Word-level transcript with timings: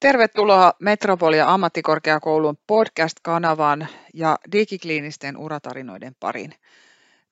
Tervetuloa 0.00 0.72
Metropolia 0.78 1.48
ammattikorkeakoulun 1.48 2.56
podcast-kanavan 2.66 3.86
ja 4.14 4.38
digikliinisten 4.52 5.36
uratarinoiden 5.36 6.12
pariin. 6.20 6.54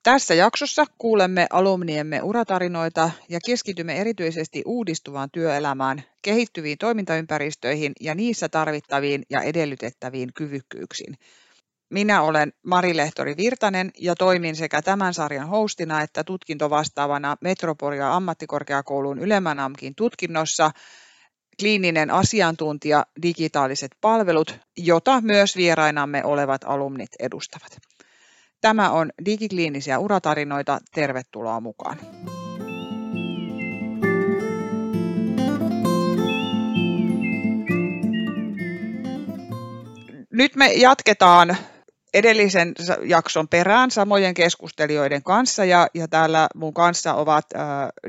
Tässä 0.02 0.34
jaksossa 0.34 0.84
kuulemme 0.98 1.46
alumniemme 1.50 2.22
uratarinoita 2.22 3.10
ja 3.28 3.38
keskitymme 3.46 4.00
erityisesti 4.00 4.62
uudistuvaan 4.66 5.30
työelämään, 5.32 6.02
kehittyviin 6.22 6.78
toimintaympäristöihin 6.78 7.92
ja 8.00 8.14
niissä 8.14 8.48
tarvittaviin 8.48 9.22
ja 9.30 9.40
edellytettäviin 9.40 10.28
kyvykkyyksiin. 10.34 11.14
Minä 11.90 12.22
olen 12.22 12.52
Mari 12.62 12.96
Lehtori 12.96 13.36
Virtanen 13.36 13.90
ja 13.98 14.14
toimin 14.14 14.56
sekä 14.56 14.82
tämän 14.82 15.14
sarjan 15.14 15.48
hostina 15.48 16.02
että 16.02 16.24
tutkintovastaavana 16.24 17.36
Metropolia 17.40 18.14
ammattikorkeakoulun 18.14 19.18
ylemmän 19.18 19.60
AMKin 19.60 19.94
tutkinnossa 19.94 20.70
kliininen 21.60 22.10
asiantuntija 22.10 23.04
digitaaliset 23.22 23.90
palvelut, 24.00 24.58
jota 24.76 25.20
myös 25.20 25.56
vierainamme 25.56 26.24
olevat 26.24 26.60
alumnit 26.64 27.10
edustavat. 27.18 27.78
Tämä 28.60 28.90
on 28.90 29.10
Digikliinisiä 29.24 29.98
uratarinoita. 29.98 30.78
Tervetuloa 30.94 31.60
mukaan. 31.60 31.98
Nyt 40.32 40.56
me 40.56 40.72
jatketaan 40.72 41.56
edellisen 42.14 42.72
jakson 43.04 43.48
perään 43.48 43.90
samojen 43.90 44.34
keskustelijoiden 44.34 45.22
kanssa 45.22 45.64
ja, 45.64 45.86
ja 45.94 46.08
täällä 46.08 46.48
mun 46.54 46.74
kanssa 46.74 47.14
ovat 47.14 47.44
äh, 47.56 47.60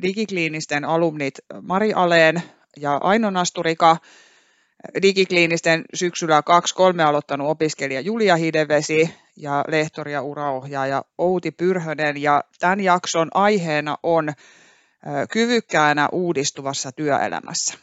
digikliinisten 0.01 0.85
alumnit 0.85 1.33
Mari 1.61 1.93
Aleen 1.93 2.43
ja 2.77 2.95
Aino 2.95 3.29
Nasturika, 3.29 3.97
digikliinisten 5.01 5.85
syksyllä 5.93 6.43
2-3 6.99 7.01
aloittanut 7.01 7.47
opiskelija 7.49 8.01
Julia 8.01 8.35
Hidevesi 8.35 9.13
ja 9.37 9.65
lehtori 9.67 10.13
ja 10.13 10.21
uraohjaaja 10.21 11.03
Outi 11.17 11.51
Pyrhönen. 11.51 12.21
Ja 12.21 12.43
tämän 12.59 12.79
jakson 12.79 13.27
aiheena 13.33 13.97
on 14.03 14.33
kyvykkäänä 15.31 16.09
uudistuvassa 16.11 16.91
työelämässä. 16.91 17.73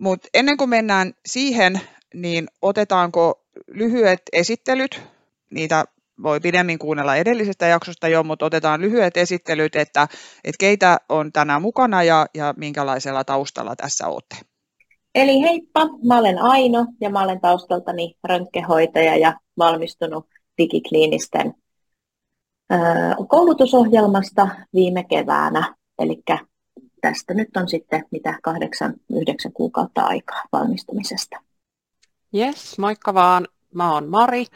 Mutta 0.00 0.28
ennen 0.34 0.56
kuin 0.56 0.70
mennään 0.70 1.14
siihen, 1.26 1.80
niin 2.14 2.48
otetaanko 2.62 3.44
lyhyet 3.66 4.22
esittelyt, 4.32 5.02
niitä 5.50 5.84
voi 6.22 6.40
pidemmin 6.40 6.78
kuunnella 6.78 7.16
edellisestä 7.16 7.66
jaksosta 7.66 8.08
jo, 8.08 8.22
mutta 8.22 8.46
otetaan 8.46 8.80
lyhyet 8.80 9.16
esittelyt, 9.16 9.76
että, 9.76 10.08
että 10.44 10.58
keitä 10.58 10.98
on 11.08 11.32
tänään 11.32 11.62
mukana 11.62 12.02
ja, 12.02 12.26
ja 12.34 12.54
minkälaisella 12.56 13.24
taustalla 13.24 13.76
tässä 13.76 14.06
olette. 14.06 14.36
Eli 15.14 15.40
heippa, 15.40 15.80
mä 16.04 16.18
olen 16.18 16.38
Aino 16.38 16.86
ja 17.00 17.10
mä 17.10 17.22
olen 17.22 17.40
taustaltani 17.40 18.14
röntgenhoitaja 18.24 19.16
ja 19.16 19.40
valmistunut 19.58 20.26
digikliinisten 20.58 21.54
koulutusohjelmasta 23.28 24.48
viime 24.74 25.04
keväänä. 25.04 25.74
Eli 25.98 26.22
tästä 27.00 27.34
nyt 27.34 27.56
on 27.56 27.68
sitten 27.68 28.04
mitä 28.10 28.38
kahdeksan, 28.42 28.94
yhdeksän 29.10 29.52
kuukautta 29.52 30.02
aikaa 30.02 30.42
valmistumisesta. 30.52 31.36
Yes, 32.34 32.78
moikka 32.78 33.14
vaan. 33.14 33.48
Mä 33.74 33.92
oon 33.92 34.08
Mari 34.08 34.46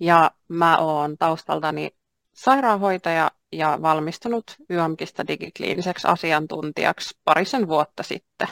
ja 0.00 0.30
mä 0.48 0.78
oon 0.78 1.16
taustaltani 1.18 1.90
sairaanhoitaja 2.32 3.30
ja 3.52 3.78
valmistunut 3.82 4.56
YAMKista 4.70 5.26
digikliiniseksi 5.28 6.08
asiantuntijaksi 6.08 7.18
parisen 7.24 7.68
vuotta 7.68 8.02
sitten. 8.02 8.48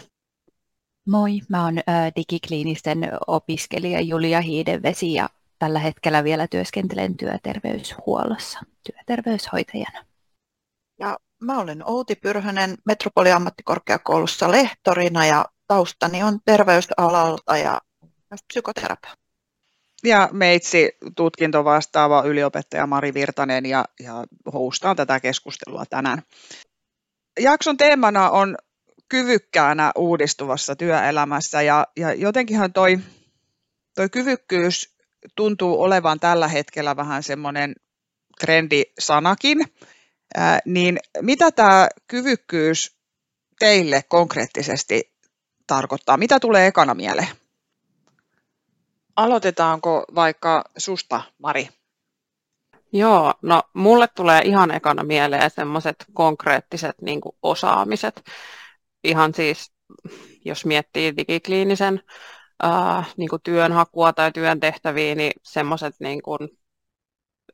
Moi, 1.08 1.40
mä 1.48 1.64
oon 1.64 1.74
digikliinisten 2.16 3.10
opiskelija 3.26 4.00
Julia 4.00 4.40
Hiidevesi 4.40 5.14
ja 5.14 5.28
tällä 5.58 5.78
hetkellä 5.78 6.24
vielä 6.24 6.48
työskentelen 6.48 7.16
työterveyshuollossa 7.16 8.60
työterveyshoitajana. 8.86 10.04
Ja 10.98 11.18
mä 11.42 11.60
olen 11.60 11.88
Outi 11.88 12.14
Pyrhönen 12.14 12.76
Metropoliammattikorkeakoulussa 12.84 14.50
lehtorina 14.50 15.26
ja 15.26 15.44
taustani 15.66 16.22
on 16.22 16.38
terveysalalta 16.44 17.56
ja 17.56 17.80
psykoterapeutti 18.46 19.23
ja 20.04 20.28
meitsi 20.32 20.88
tutkinto 21.16 21.64
vastaava 21.64 22.22
yliopettaja 22.22 22.86
Mari 22.86 23.14
Virtanen 23.14 23.66
ja, 23.66 23.84
ja 24.00 24.24
hostaan 24.52 24.96
tätä 24.96 25.20
keskustelua 25.20 25.84
tänään. 25.90 26.22
Jakson 27.40 27.76
teemana 27.76 28.30
on 28.30 28.56
kyvykkäänä 29.08 29.92
uudistuvassa 29.96 30.76
työelämässä 30.76 31.62
ja, 31.62 31.86
ja 31.96 32.14
jotenkinhan 32.14 32.72
toi, 32.72 32.98
toi 33.94 34.08
kyvykkyys 34.08 34.94
tuntuu 35.36 35.82
olevan 35.82 36.20
tällä 36.20 36.48
hetkellä 36.48 36.96
vähän 36.96 37.22
semmoinen 37.22 37.74
trendisanakin, 38.40 39.64
Ää, 40.36 40.58
niin 40.64 40.98
mitä 41.20 41.50
tämä 41.50 41.88
kyvykkyys 42.06 42.96
teille 43.58 44.02
konkreettisesti 44.08 45.14
tarkoittaa? 45.66 46.16
Mitä 46.16 46.40
tulee 46.40 46.66
ekana 46.66 46.94
mieleen? 46.94 47.43
Aloitetaanko 49.16 50.04
vaikka 50.14 50.64
susta, 50.76 51.22
Mari? 51.38 51.68
Joo, 52.92 53.34
no 53.42 53.62
mulle 53.74 54.08
tulee 54.08 54.42
ihan 54.44 54.70
ekana 54.70 55.04
mieleen 55.04 55.50
semmoiset 55.50 56.04
konkreettiset 56.12 56.96
niin 57.02 57.20
osaamiset. 57.42 58.24
Ihan 59.04 59.34
siis, 59.34 59.72
jos 60.44 60.64
miettii 60.64 61.16
digikliinisen 61.16 62.02
ää, 62.62 63.04
niin 63.16 63.28
työnhakua 63.42 64.12
tai 64.12 64.32
työn 64.32 64.60
tehtäviä, 64.60 65.14
niin 65.14 65.32
semmoiset 65.42 65.94
niin 65.98 66.20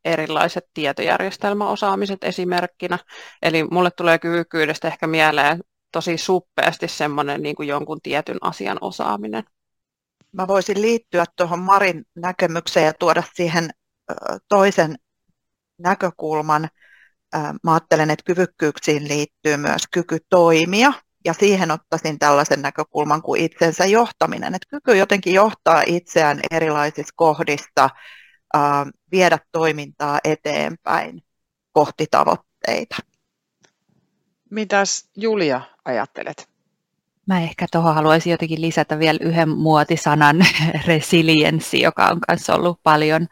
erilaiset 0.05 0.65
tietojärjestelmäosaamiset 0.75 2.25
esimerkkinä. 2.25 2.99
Eli 3.43 3.65
mulle 3.65 3.91
tulee 3.91 4.19
kyvykkyydestä 4.19 4.89
ehkä 4.89 5.07
mieleen 5.07 5.61
tosi 5.93 6.19
suppeasti 6.19 6.89
semmoinen 6.89 7.43
niin 7.43 7.57
kuin 7.57 7.69
jonkun 7.69 8.01
tietyn 8.03 8.39
asian 8.41 8.79
osaaminen 8.81 9.45
mä 10.33 10.49
voisin 10.49 10.83
liittyä 10.83 11.25
tuohon 11.37 11.59
Marin 11.59 12.05
näkemykseen 12.17 12.87
ja 12.87 12.93
tuoda 12.93 13.23
siihen 13.35 13.71
toisen 14.49 14.97
näkökulman. 15.79 16.69
Mä 17.65 17.73
ajattelen, 17.73 18.11
että 18.11 18.25
kyvykkyyksiin 18.27 19.09
liittyy 19.09 19.57
myös 19.57 19.83
kyky 19.91 20.19
toimia 20.29 20.93
ja 21.25 21.33
siihen 21.33 21.71
ottaisin 21.71 22.19
tällaisen 22.19 22.63
näkökulman 22.63 23.23
kuin 23.23 23.41
itsensä 23.41 23.87
johtaminen. 23.87 24.55
Että 24.55 24.69
kyky 24.71 24.97
jotenkin 24.97 25.35
johtaa 25.35 25.83
itseään 25.87 26.41
erilaisissa 26.51 27.15
kohdista, 27.17 27.91
viedä 29.13 29.39
toimintaa 29.53 30.19
eteenpäin 30.25 31.23
kohti 31.73 32.07
tavoitteita. 32.11 32.97
Mitäs 34.51 35.11
Julia 35.17 35.61
ajattelet? 35.85 36.50
Mä 37.31 37.41
ehkä 37.41 37.67
tuohon 37.73 37.95
haluaisin 37.95 38.31
jotenkin 38.31 38.61
lisätä 38.61 38.99
vielä 38.99 39.19
yhden 39.23 39.49
muotisanan, 39.49 40.37
resilienssi, 40.87 41.81
joka 41.81 42.07
on 42.07 42.21
myös 42.29 42.51
ollut 42.51 42.81
paljon, 42.83 43.27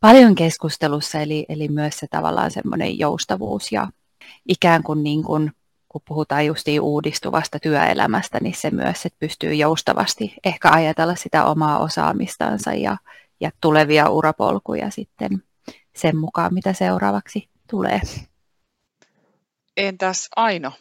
paljon 0.00 0.34
keskustelussa, 0.34 1.20
eli, 1.20 1.46
eli 1.48 1.68
myös 1.68 1.98
se 1.98 2.06
tavallaan 2.10 2.50
semmoinen 2.50 2.98
joustavuus 2.98 3.72
ja 3.72 3.88
ikään 4.48 4.82
kuin, 4.82 5.02
niin 5.02 5.22
kuin 5.22 5.52
kun 5.88 6.02
puhutaan 6.08 6.46
justiin 6.46 6.80
uudistuvasta 6.80 7.58
työelämästä, 7.58 8.38
niin 8.40 8.54
se 8.54 8.70
myös, 8.70 9.06
että 9.06 9.18
pystyy 9.18 9.54
joustavasti 9.54 10.34
ehkä 10.44 10.70
ajatella 10.70 11.14
sitä 11.14 11.44
omaa 11.44 11.78
osaamistansa 11.78 12.74
ja, 12.74 12.96
ja 13.40 13.50
tulevia 13.60 14.08
urapolkuja 14.08 14.90
sitten 14.90 15.42
sen 15.96 16.16
mukaan, 16.16 16.54
mitä 16.54 16.72
seuraavaksi 16.72 17.48
tulee. 17.70 18.00
Entäs 19.76 20.28
Aino? 20.36 20.72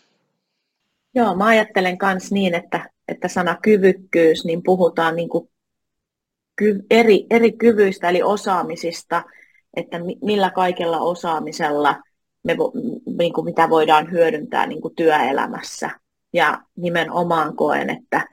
Joo, 1.16 1.36
mä 1.36 1.46
ajattelen 1.46 1.98
myös 2.02 2.32
niin, 2.32 2.56
että, 2.56 2.90
että 3.08 3.28
sana 3.28 3.58
kyvykkyys, 3.62 4.46
niin 4.46 4.64
puhutaan 4.64 5.16
niin 5.16 5.30
kuin 5.30 5.50
ky, 6.56 6.80
eri, 6.90 7.26
eri 7.30 7.52
kyvyistä 7.52 8.10
eli 8.10 8.24
osaamisista, 8.24 9.24
että 9.76 9.98
millä 10.22 10.50
kaikella 10.50 11.00
osaamisella 11.00 12.02
me, 12.44 12.56
niin 13.18 13.34
kuin 13.34 13.46
mitä 13.46 13.70
voidaan 13.70 14.12
hyödyntää 14.12 14.68
niin 14.68 14.82
kuin 14.82 14.96
työelämässä. 14.96 15.90
Ja 16.34 16.62
nimenomaan 16.76 17.56
koen, 17.56 17.90
että, 17.90 18.28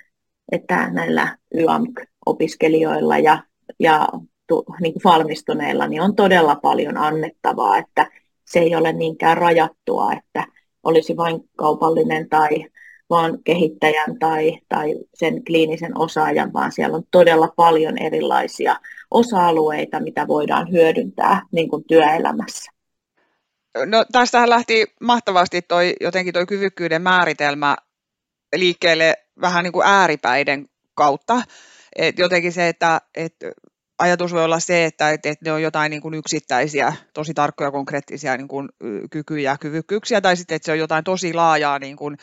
että 0.53 0.91
näillä 0.91 1.39
YAMK-opiskelijoilla 1.55 3.19
ja, 3.19 3.43
ja 3.81 4.09
tu, 4.47 4.65
niin 4.81 4.93
kuin 4.93 5.03
valmistuneilla 5.05 5.87
niin 5.87 6.03
on 6.03 6.17
todella 6.17 6.57
paljon 6.57 6.97
annettavaa, 6.97 7.79
että 7.79 8.07
se 8.45 8.59
ei 8.59 8.75
ole 8.75 8.93
niinkään 8.93 9.39
rajattua, 9.39 10.13
että 10.13 10.58
olisi 10.89 11.17
vain 11.17 11.41
kaupallinen 11.57 12.29
tai 12.29 12.49
vaan 13.11 13.39
kehittäjän 13.45 14.19
tai, 14.19 14.59
tai 14.69 14.95
sen 15.15 15.45
kliinisen 15.45 15.99
osaajan, 15.99 16.53
vaan 16.53 16.73
siellä 16.73 16.97
on 16.97 17.03
todella 17.11 17.53
paljon 17.57 17.99
erilaisia 17.99 18.77
osa-alueita, 19.11 20.01
mitä 20.01 20.29
voidaan 20.29 20.73
hyödyntää 20.73 21.43
niin 21.53 21.69
kuin 21.69 21.85
työelämässä. 21.85 22.73
No, 23.87 24.05
tästähän 24.13 24.51
lähti 24.51 24.87
mahtavasti 25.01 25.63
toi, 25.63 25.95
jotenkin 26.01 26.35
tuo 26.35 26.47
kyvykkyyden 26.47 27.03
määritelmä 27.03 27.77
liikkeelle 28.57 29.15
vähän 29.41 29.65
niin 29.65 29.73
kuin 29.73 29.87
ääripäiden 29.87 30.69
kautta. 30.95 31.43
Et 31.97 32.19
jotenkin 32.19 32.53
se, 32.53 32.69
että 32.69 33.01
et 33.15 33.35
ajatus 33.99 34.33
voi 34.33 34.45
olla 34.45 34.61
se, 34.61 34.85
että, 34.85 35.11
että 35.11 35.35
ne 35.45 35.53
on 35.53 35.63
jotain 35.63 35.91
niin 35.91 36.03
kuin 36.03 36.15
yksittäisiä, 36.15 36.93
tosi 37.15 37.35
tarkkoja 37.35 37.71
konkreettisia 37.71 38.37
niin 38.37 38.49
kuin 38.49 38.69
kykyjä 39.11 39.57
kyvykkyyksiä, 39.61 40.21
tai 40.21 40.37
sitten 40.37 40.57
että 40.57 40.67
se 40.67 40.73
on 40.73 40.79
jotain 40.79 41.05
tosi 41.05 41.35
laajaa 41.35 41.79
niin 41.79 41.97
kuin 41.97 42.17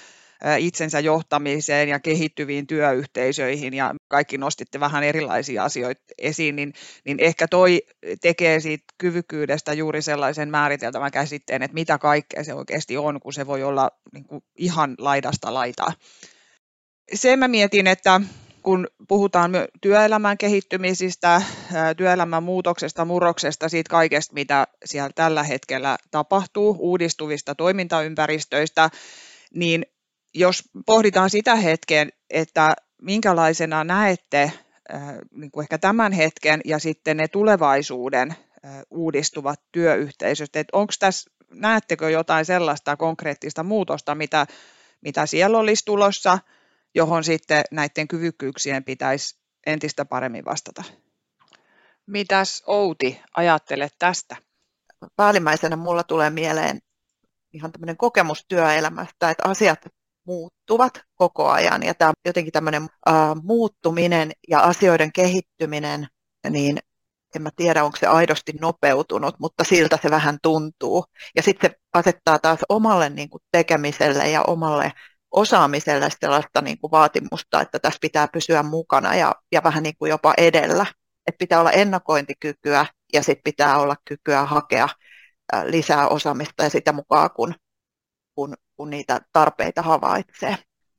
itsensä 0.57 0.99
johtamiseen 0.99 1.89
ja 1.89 1.99
kehittyviin 1.99 2.67
työyhteisöihin 2.67 3.73
ja 3.73 3.95
kaikki 4.07 4.37
nostitte 4.37 4.79
vähän 4.79 5.03
erilaisia 5.03 5.63
asioita 5.63 6.01
esiin, 6.17 6.55
niin, 6.55 6.73
niin 7.05 7.19
ehkä 7.19 7.47
toi 7.47 7.81
tekee 8.21 8.59
siitä 8.59 8.85
kyvykkyydestä 8.97 9.73
juuri 9.73 10.01
sellaisen 10.01 10.49
määriteltävän 10.49 11.11
käsitteen, 11.11 11.61
että 11.61 11.73
mitä 11.73 11.97
kaikkea 11.97 12.43
se 12.43 12.53
oikeasti 12.53 12.97
on, 12.97 13.19
kun 13.19 13.33
se 13.33 13.47
voi 13.47 13.63
olla 13.63 13.89
niin 14.13 14.25
kuin 14.25 14.43
ihan 14.55 14.95
laidasta 14.97 15.53
laitaa. 15.53 15.93
Sen 17.13 17.39
mä 17.39 17.47
mietin, 17.47 17.87
että 17.87 18.21
kun 18.65 18.87
puhutaan 19.07 19.51
työelämän 19.81 20.37
kehittymisistä, 20.37 21.41
työelämän 21.97 22.43
muutoksesta, 22.43 23.05
murroksesta, 23.05 23.69
siitä 23.69 23.89
kaikesta, 23.89 24.33
mitä 24.33 24.67
siellä 24.85 25.09
tällä 25.15 25.43
hetkellä 25.43 25.97
tapahtuu, 26.11 26.75
uudistuvista 26.79 27.55
toimintaympäristöistä, 27.55 28.89
niin 29.53 29.85
jos 30.33 30.63
pohditaan 30.85 31.29
sitä 31.29 31.55
hetken, 31.55 32.09
että 32.29 32.73
minkälaisena 33.01 33.83
näette 33.83 34.51
niin 35.35 35.51
kuin 35.51 35.63
ehkä 35.63 35.77
tämän 35.77 36.11
hetken 36.11 36.61
ja 36.65 36.79
sitten 36.79 37.17
ne 37.17 37.27
tulevaisuuden 37.27 38.35
uudistuvat 38.91 39.59
työyhteisöt, 39.71 40.55
että 40.55 40.77
onko 40.77 40.93
tässä, 40.99 41.31
näettekö 41.53 42.09
jotain 42.09 42.45
sellaista 42.45 42.97
konkreettista 42.97 43.63
muutosta, 43.63 44.15
mitä, 44.15 44.47
mitä 45.01 45.25
siellä 45.25 45.57
olisi 45.57 45.85
tulossa, 45.85 46.39
johon 46.95 47.23
sitten 47.23 47.63
näiden 47.71 48.07
kyvykkyyksien 48.07 48.83
pitäisi 48.83 49.39
entistä 49.65 50.05
paremmin 50.05 50.45
vastata. 50.45 50.83
Mitäs 52.07 52.63
Outi 52.67 53.21
ajattelet 53.35 53.93
tästä? 53.99 54.35
Päällimmäisenä 55.15 55.75
mulla 55.75 56.03
tulee 56.03 56.29
mieleen 56.29 56.79
ihan 57.53 57.71
tämmöinen 57.71 57.97
kokemus 57.97 58.45
työelämästä, 58.47 59.29
että 59.29 59.49
asiat 59.49 59.79
muuttuvat 60.27 61.01
koko 61.15 61.49
ajan 61.49 61.83
ja 61.83 61.93
tämä 61.93 62.11
jotenkin 62.25 62.53
tämmöinen 62.53 62.83
uh, 62.83 63.43
muuttuminen 63.43 64.31
ja 64.47 64.59
asioiden 64.59 65.11
kehittyminen, 65.11 66.07
niin 66.49 66.77
en 67.35 67.41
mä 67.41 67.49
tiedä, 67.55 67.83
onko 67.83 67.97
se 67.97 68.07
aidosti 68.07 68.51
nopeutunut, 68.61 69.35
mutta 69.39 69.63
siltä 69.63 69.99
se 70.01 70.11
vähän 70.11 70.37
tuntuu. 70.41 71.05
Ja 71.35 71.43
sitten 71.43 71.71
se 71.71 71.77
asettaa 71.93 72.39
taas 72.39 72.59
omalle 72.69 73.09
niin 73.09 73.29
kuin, 73.29 73.41
tekemiselle 73.51 74.29
ja 74.29 74.43
omalle 74.43 74.91
osaamiselle 75.35 76.09
sellaista 76.19 76.61
niin 76.61 76.77
kuin 76.77 76.91
vaatimusta, 76.91 77.61
että 77.61 77.79
tässä 77.79 77.99
pitää 78.01 78.27
pysyä 78.27 78.63
mukana 78.63 79.15
ja, 79.15 79.35
ja 79.51 79.63
vähän 79.63 79.83
niin 79.83 79.95
kuin 79.99 80.09
jopa 80.09 80.33
edellä. 80.37 80.85
Että 81.27 81.39
pitää 81.39 81.59
olla 81.59 81.71
ennakointikykyä 81.71 82.85
ja 83.13 83.23
sitten 83.23 83.43
pitää 83.43 83.79
olla 83.79 83.95
kykyä 84.05 84.45
hakea 84.45 84.89
lisää 85.63 86.07
osaamista 86.07 86.63
ja 86.63 86.69
sitä 86.69 86.93
mukaan, 86.93 87.29
kun, 87.35 87.53
kun, 88.35 88.53
kun 88.77 88.89
niitä 88.89 89.21
tarpeita 89.33 89.81
havaitsee. 89.81 90.55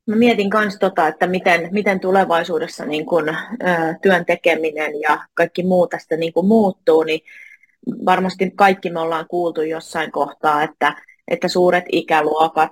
Mä 0.07 0.17
mietin 0.17 0.51
myös 0.55 0.77
tota, 0.79 1.09
että 1.09 1.27
miten, 1.27 1.69
miten 1.73 2.01
tulevaisuudessa 2.01 2.85
niin 2.85 3.07
kun, 3.07 3.29
ö, 3.29 3.35
työn 4.03 4.27
tekeminen 4.27 5.01
ja 5.01 5.27
kaikki 5.35 5.63
muu 5.63 5.87
tästä 5.87 6.17
niin 6.17 6.33
kun 6.33 6.47
muuttuu, 6.47 7.03
niin 7.03 7.21
varmasti 8.05 8.51
kaikki 8.51 8.91
me 8.91 9.01
ollaan 9.01 9.27
kuultu 9.29 9.63
jossain 9.63 10.13
kohtaa, 10.13 10.63
että, 10.63 11.03
että 11.29 11.49
suuret 11.49 11.85
ikäluokat 11.93 12.71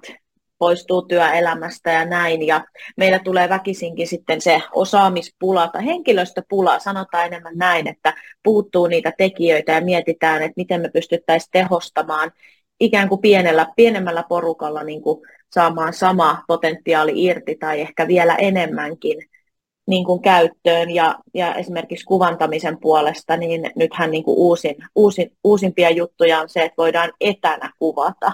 poistuu 0.58 1.02
työelämästä 1.02 1.90
ja 1.90 2.04
näin. 2.04 2.46
Ja 2.46 2.64
meillä 2.96 3.18
tulee 3.18 3.48
väkisinkin 3.48 4.06
sitten 4.06 4.40
se 4.40 4.62
osaamispula 4.72 5.68
tai 5.68 5.86
henkilöstöpula, 5.86 6.78
sanotaan 6.78 7.26
enemmän 7.26 7.56
näin, 7.56 7.88
että 7.88 8.14
puuttuu 8.42 8.86
niitä 8.86 9.12
tekijöitä 9.18 9.72
ja 9.72 9.80
mietitään, 9.80 10.42
että 10.42 10.54
miten 10.56 10.80
me 10.80 10.88
pystyttäisiin 10.88 11.50
tehostamaan 11.52 12.32
ikään 12.80 13.08
kuin 13.08 13.20
pienellä, 13.20 13.66
pienemmällä 13.76 14.24
porukalla 14.28 14.82
niin 14.82 15.02
kuin 15.02 15.20
saamaan 15.52 15.92
sama 15.92 16.44
potentiaali 16.48 17.24
irti 17.24 17.56
tai 17.56 17.80
ehkä 17.80 18.08
vielä 18.08 18.34
enemmänkin 18.34 19.18
niin 19.86 20.04
kuin 20.04 20.22
käyttöön 20.22 20.90
ja, 20.90 21.18
ja 21.34 21.54
esimerkiksi 21.54 22.04
kuvantamisen 22.04 22.80
puolesta, 22.80 23.36
niin 23.36 23.70
nythän 23.76 24.10
niin 24.10 24.24
kuin 24.24 24.38
uusin, 24.38 24.76
uusin, 24.94 25.32
uusimpia 25.44 25.90
juttuja 25.90 26.40
on 26.40 26.48
se, 26.48 26.62
että 26.62 26.76
voidaan 26.78 27.12
etänä 27.20 27.70
kuvata. 27.78 28.32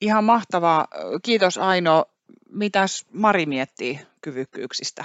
Ihan 0.00 0.24
mahtavaa. 0.24 0.88
Kiitos 1.22 1.58
Aino. 1.58 2.04
Mitäs 2.50 3.06
Mari 3.12 3.46
miettii 3.46 4.00
kyvykkyyksistä? 4.20 5.04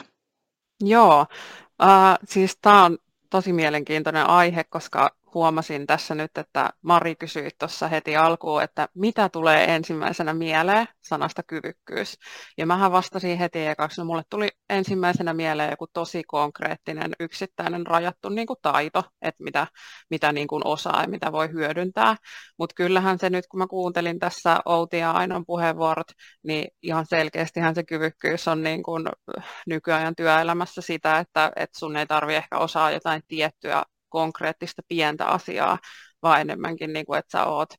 Joo, 0.82 1.26
äh, 1.84 2.18
siis 2.26 2.58
tämä 2.62 2.86
on 2.86 2.98
tosi 3.30 3.54
mielenkiintoinen 3.54 4.30
aihe, 4.30 4.64
koska 4.64 5.16
huomasin 5.34 5.88
tässä 5.88 6.16
nyt, 6.16 6.38
että 6.38 6.70
Mari 6.82 7.16
kysyi 7.16 7.50
tuossa 7.60 7.88
heti 7.88 8.16
alkuun, 8.16 8.64
että 8.64 8.88
mitä 8.94 9.30
tulee 9.30 9.76
ensimmäisenä 9.76 10.34
mieleen 10.34 10.88
sanasta 11.02 11.44
kyvykkyys. 11.44 12.18
Ja 12.58 12.66
mähän 12.66 12.92
vastasin 12.92 13.38
heti 13.38 13.66
ekaksi, 13.66 14.02
no 14.02 14.06
mulle 14.06 14.24
tuli 14.30 14.48
ensimmäisenä 14.70 15.34
mieleen 15.34 15.72
joku 15.72 15.88
tosi 15.94 16.24
konkreettinen, 16.24 17.12
yksittäinen 17.20 17.88
rajattu 17.88 18.30
niin 18.30 18.48
kuin 18.48 18.60
taito, 18.62 19.04
että 19.22 19.44
mitä, 19.44 19.68
mitä 20.10 20.32
niin 20.32 20.48
kuin 20.48 20.68
osaa 20.68 21.02
ja 21.02 21.08
mitä 21.08 21.32
voi 21.32 21.52
hyödyntää. 21.52 22.16
Mutta 22.58 22.74
kyllähän 22.76 23.20
se 23.20 23.30
nyt, 23.30 23.48
kun 23.48 23.58
mä 23.58 23.68
kuuntelin 23.68 24.20
tässä 24.20 24.60
Outi 24.66 24.98
ja 24.98 25.12
Ainon 25.12 25.46
puheenvuorot, 25.46 26.08
niin 26.44 26.68
ihan 26.82 27.06
selkeästihän 27.06 27.76
se 27.76 27.84
kyvykkyys 27.84 28.48
on 28.48 28.64
niin 28.64 28.84
kuin 28.84 29.06
nykyajan 29.68 30.16
työelämässä 30.16 30.82
sitä, 30.82 31.20
että, 31.20 31.52
että 31.56 31.80
sun 31.80 31.98
ei 31.98 32.06
tarvi 32.08 32.36
ehkä 32.36 32.58
osaa 32.58 32.92
jotain 32.92 33.22
tiettyä 33.28 33.84
konkreettista 34.14 34.82
pientä 34.88 35.26
asiaa, 35.26 35.78
vaan 36.22 36.42
enemmänkin, 36.42 36.94
niin 36.94 37.06
kuin, 37.06 37.20
että 37.20 37.32
sä 37.32 37.46
oot, 37.46 37.74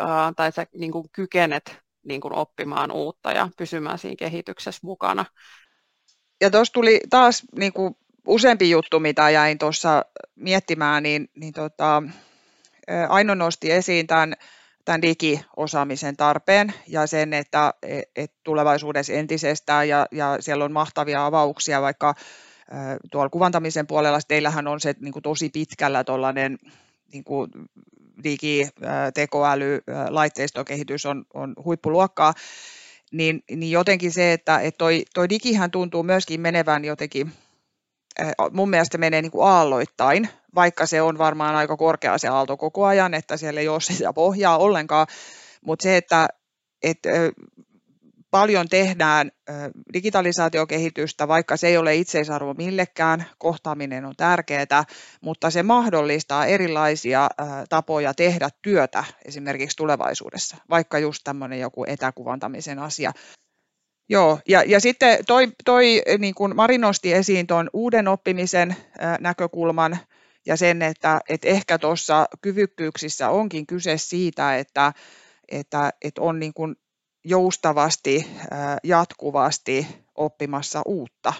ää, 0.00 0.32
tai 0.36 0.52
sä 0.52 0.66
niin 0.74 0.92
kuin 0.92 1.06
kykenet 1.12 1.78
niin 2.04 2.20
kuin 2.20 2.34
oppimaan 2.34 2.92
uutta 2.92 3.32
ja 3.32 3.48
pysymään 3.56 3.98
siinä 3.98 4.16
kehityksessä 4.18 4.80
mukana. 4.82 5.24
Ja 6.40 6.50
tuossa 6.50 6.72
tuli 6.72 7.00
taas 7.10 7.42
niin 7.58 7.72
kuin 7.72 7.96
useampi 8.26 8.70
juttu, 8.70 9.00
mitä 9.00 9.30
jäin 9.30 9.58
tuossa 9.58 10.04
miettimään, 10.34 11.02
niin, 11.02 11.28
niin 11.34 11.52
tota, 11.52 12.02
Aino 13.08 13.34
nosti 13.34 13.72
esiin 13.72 14.06
tämän, 14.06 14.34
tämän 14.84 15.02
digiosaamisen 15.02 16.16
tarpeen 16.16 16.74
ja 16.88 17.06
sen, 17.06 17.32
että 17.32 17.74
et 18.16 18.32
tulevaisuudessa 18.44 19.12
entisestään 19.12 19.88
ja, 19.88 20.06
ja 20.12 20.36
siellä 20.40 20.64
on 20.64 20.72
mahtavia 20.72 21.26
avauksia 21.26 21.82
vaikka 21.82 22.14
tuolla 23.10 23.30
kuvantamisen 23.30 23.86
puolella 23.86 24.18
teillähän 24.28 24.66
on 24.66 24.80
se 24.80 24.94
niin 25.00 25.12
kuin 25.12 25.22
tosi 25.22 25.48
pitkällä 25.48 26.04
tuollainen 26.04 26.58
niin 27.12 27.24
digi, 28.24 28.68
tekoäly, 29.14 29.80
laitteistokehitys 30.08 31.06
on, 31.06 31.24
on 31.34 31.54
huippuluokkaa, 31.64 32.34
niin, 33.12 33.44
niin 33.50 33.70
jotenkin 33.70 34.12
se, 34.12 34.32
että, 34.32 34.58
että 34.58 34.78
toi, 34.78 35.04
toi 35.14 35.28
digihän 35.28 35.70
tuntuu 35.70 36.02
myöskin 36.02 36.40
menevän 36.40 36.84
jotenkin, 36.84 37.32
mun 38.50 38.70
mielestä 38.70 38.98
menee 38.98 39.22
niin 39.22 39.32
kuin 39.32 39.48
aalloittain, 39.48 40.28
vaikka 40.54 40.86
se 40.86 41.02
on 41.02 41.18
varmaan 41.18 41.56
aika 41.56 41.76
korkea 41.76 42.18
se 42.18 42.28
aalto 42.28 42.56
koko 42.56 42.84
ajan, 42.84 43.14
että 43.14 43.36
siellä 43.36 43.60
ei 43.60 43.68
ole 43.68 43.80
sitä 43.80 44.12
pohjaa 44.12 44.58
ollenkaan, 44.58 45.06
mutta 45.64 45.82
se, 45.82 45.96
että, 45.96 46.28
että 46.82 47.08
paljon 48.36 48.68
tehdään 48.68 49.30
digitalisaatiokehitystä, 49.92 51.28
vaikka 51.28 51.56
se 51.56 51.66
ei 51.68 51.76
ole 51.76 51.94
itseisarvo 51.94 52.54
millekään, 52.54 53.24
kohtaaminen 53.38 54.04
on 54.04 54.16
tärkeää, 54.16 54.84
mutta 55.20 55.50
se 55.50 55.62
mahdollistaa 55.62 56.46
erilaisia 56.46 57.28
tapoja 57.68 58.14
tehdä 58.14 58.48
työtä 58.62 59.04
esimerkiksi 59.24 59.76
tulevaisuudessa, 59.76 60.56
vaikka 60.70 60.98
just 60.98 61.20
tämmöinen 61.24 61.60
joku 61.60 61.84
etäkuvantamisen 61.88 62.78
asia. 62.78 63.12
Joo, 64.08 64.38
ja, 64.48 64.62
ja 64.66 64.80
sitten 64.80 65.24
toi, 65.26 65.48
toi 65.64 66.02
niin 66.18 66.34
kuin 66.34 66.56
Mari 66.56 66.78
nosti 66.78 67.12
esiin 67.12 67.46
tuon 67.46 67.70
uuden 67.72 68.08
oppimisen 68.08 68.76
näkökulman 69.20 69.98
ja 70.46 70.56
sen, 70.56 70.82
että, 70.82 71.20
että 71.28 71.48
ehkä 71.48 71.78
tuossa 71.78 72.26
kyvykkyyksissä 72.42 73.30
onkin 73.30 73.66
kyse 73.66 73.98
siitä, 73.98 74.56
että, 74.56 74.92
että, 75.48 75.90
että 76.02 76.22
on 76.22 76.38
niin 76.38 76.54
kuin 76.54 76.76
joustavasti, 77.28 78.26
jatkuvasti 78.84 79.86
oppimassa 80.14 80.82
uutta. 80.86 81.32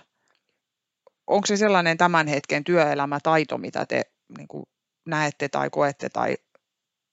Onko 1.26 1.46
se 1.46 1.56
sellainen 1.56 1.98
tämän 1.98 2.26
hetken 2.26 2.64
työelämätaito, 2.64 3.58
mitä 3.58 3.86
te 3.86 4.02
niin 4.38 4.48
kuin 4.48 4.66
näette 5.06 5.48
tai 5.48 5.70
koette 5.70 6.08
tai 6.08 6.36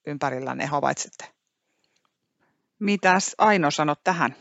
ympärillänne 0.06 0.66
havaitsette? 0.66 1.24
Mitäs 2.78 3.34
Aino 3.38 3.70
sanot 3.70 4.00
tähän? 4.04 4.36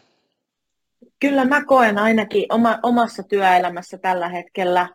Kyllä 1.20 1.46
mä 1.46 1.66
koen 1.66 1.98
ainakin 1.98 2.46
oma, 2.50 2.80
omassa 2.84 3.24
työelämässä 3.24 3.98
tällä 3.98 4.30
hetkellä, 4.30 4.90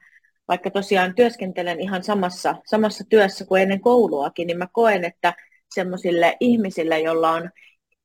vaikka 0.48 0.70
tosiaan 0.70 1.14
työskentelen 1.14 1.80
ihan 1.80 2.02
samassa, 2.02 2.54
samassa 2.66 3.04
työssä 3.08 3.44
kuin 3.44 3.62
ennen 3.62 3.80
kouluakin, 3.80 4.46
niin 4.46 4.58
mä 4.58 4.68
koen, 4.72 5.04
että 5.04 5.34
semmoisille 5.74 6.36
ihmisille, 6.40 7.00
joilla 7.00 7.30
on 7.30 7.50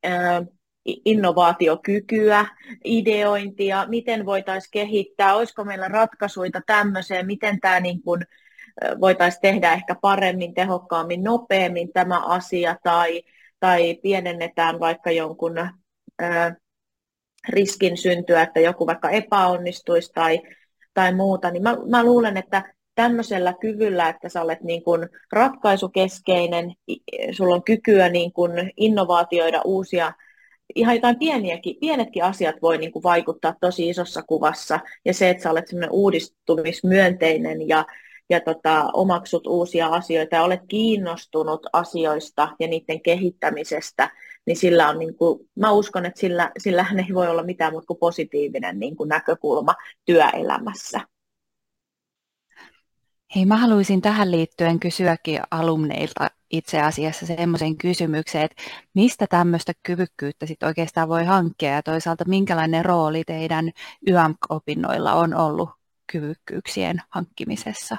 ää, 0.03 0.43
innovaatiokykyä, 0.85 2.45
ideointia, 2.85 3.85
miten 3.87 4.25
voitaisiin 4.25 4.71
kehittää, 4.71 5.35
olisiko 5.35 5.63
meillä 5.63 5.87
ratkaisuja 5.87 6.61
tämmöiseen, 6.65 7.25
miten 7.25 7.59
tämä 7.59 7.79
niin 7.79 8.01
kuin 8.01 8.21
voitaisiin 9.01 9.41
tehdä 9.41 9.73
ehkä 9.73 9.95
paremmin, 10.01 10.53
tehokkaammin, 10.53 11.23
nopeammin 11.23 11.93
tämä 11.93 12.25
asia, 12.25 12.75
tai, 12.83 13.23
tai 13.59 13.95
pienennetään 13.95 14.79
vaikka 14.79 15.11
jonkun 15.11 15.57
ää, 16.19 16.55
riskin 17.49 17.97
syntyä, 17.97 18.41
että 18.41 18.59
joku 18.59 18.87
vaikka 18.87 19.09
epäonnistuisi 19.09 20.11
tai, 20.13 20.41
tai 20.93 21.13
muuta, 21.15 21.51
niin 21.51 21.63
mä, 21.63 21.77
mä 21.89 22.03
luulen, 22.03 22.37
että 22.37 22.73
tämmöisellä 22.95 23.53
kyvyllä, 23.61 24.09
että 24.09 24.29
sä 24.29 24.41
olet 24.41 24.61
niin 24.61 24.83
kuin 24.83 25.09
ratkaisukeskeinen, 25.31 26.73
sulla 27.31 27.55
on 27.55 27.63
kykyä 27.63 28.09
niin 28.09 28.33
kuin 28.33 28.71
innovaatioida 28.77 29.61
uusia, 29.65 30.13
ihan 30.75 30.95
jotain 30.95 31.19
pieniäkin, 31.19 31.75
pienetkin 31.79 32.23
asiat 32.23 32.55
voi 32.61 32.77
niin 32.77 32.91
kuin 32.91 33.03
vaikuttaa 33.03 33.55
tosi 33.61 33.89
isossa 33.89 34.23
kuvassa, 34.23 34.79
ja 35.05 35.13
se, 35.13 35.29
että 35.29 35.43
sä 35.43 35.51
olet 35.51 35.67
semmoinen 35.67 35.91
uudistumismyönteinen 35.91 37.67
ja, 37.67 37.85
ja 38.29 38.39
tota, 38.39 38.89
omaksut 38.93 39.47
uusia 39.47 39.87
asioita 39.87 40.35
ja 40.35 40.43
olet 40.43 40.61
kiinnostunut 40.67 41.65
asioista 41.73 42.49
ja 42.59 42.67
niiden 42.67 43.01
kehittämisestä, 43.01 44.09
niin 44.45 44.57
sillä 44.57 44.89
on, 44.89 44.99
niin 44.99 45.15
kuin, 45.15 45.49
mä 45.55 45.71
uskon, 45.71 46.05
että 46.05 46.19
sillä, 46.19 46.51
sillä 46.57 46.85
ei 47.07 47.13
voi 47.13 47.27
olla 47.27 47.43
mitään 47.43 47.73
muuta 47.73 47.87
kuin 47.87 47.99
positiivinen 47.99 48.79
niin 48.79 48.95
kuin 48.95 49.09
näkökulma 49.09 49.75
työelämässä. 50.05 51.12
Hei, 53.35 53.45
mä 53.45 53.57
haluaisin 53.57 54.01
tähän 54.01 54.31
liittyen 54.31 54.79
kysyäkin 54.79 55.39
alumneilta 55.51 56.27
itse 56.51 56.81
asiassa 56.81 57.25
semmoisen 57.25 57.77
kysymyksen, 57.77 58.41
että 58.41 58.63
mistä 58.93 59.27
tämmöistä 59.29 59.73
kyvykkyyttä 59.83 60.45
sit 60.45 60.63
oikeastaan 60.63 61.09
voi 61.09 61.25
hankkia 61.25 61.69
ja 61.69 61.83
toisaalta 61.83 62.25
minkälainen 62.27 62.85
rooli 62.85 63.23
teidän 63.23 63.71
YAMK-opinnoilla 64.09 65.13
on 65.13 65.33
ollut 65.33 65.69
kyvykkyyksien 66.11 67.01
hankkimisessa? 67.09 67.97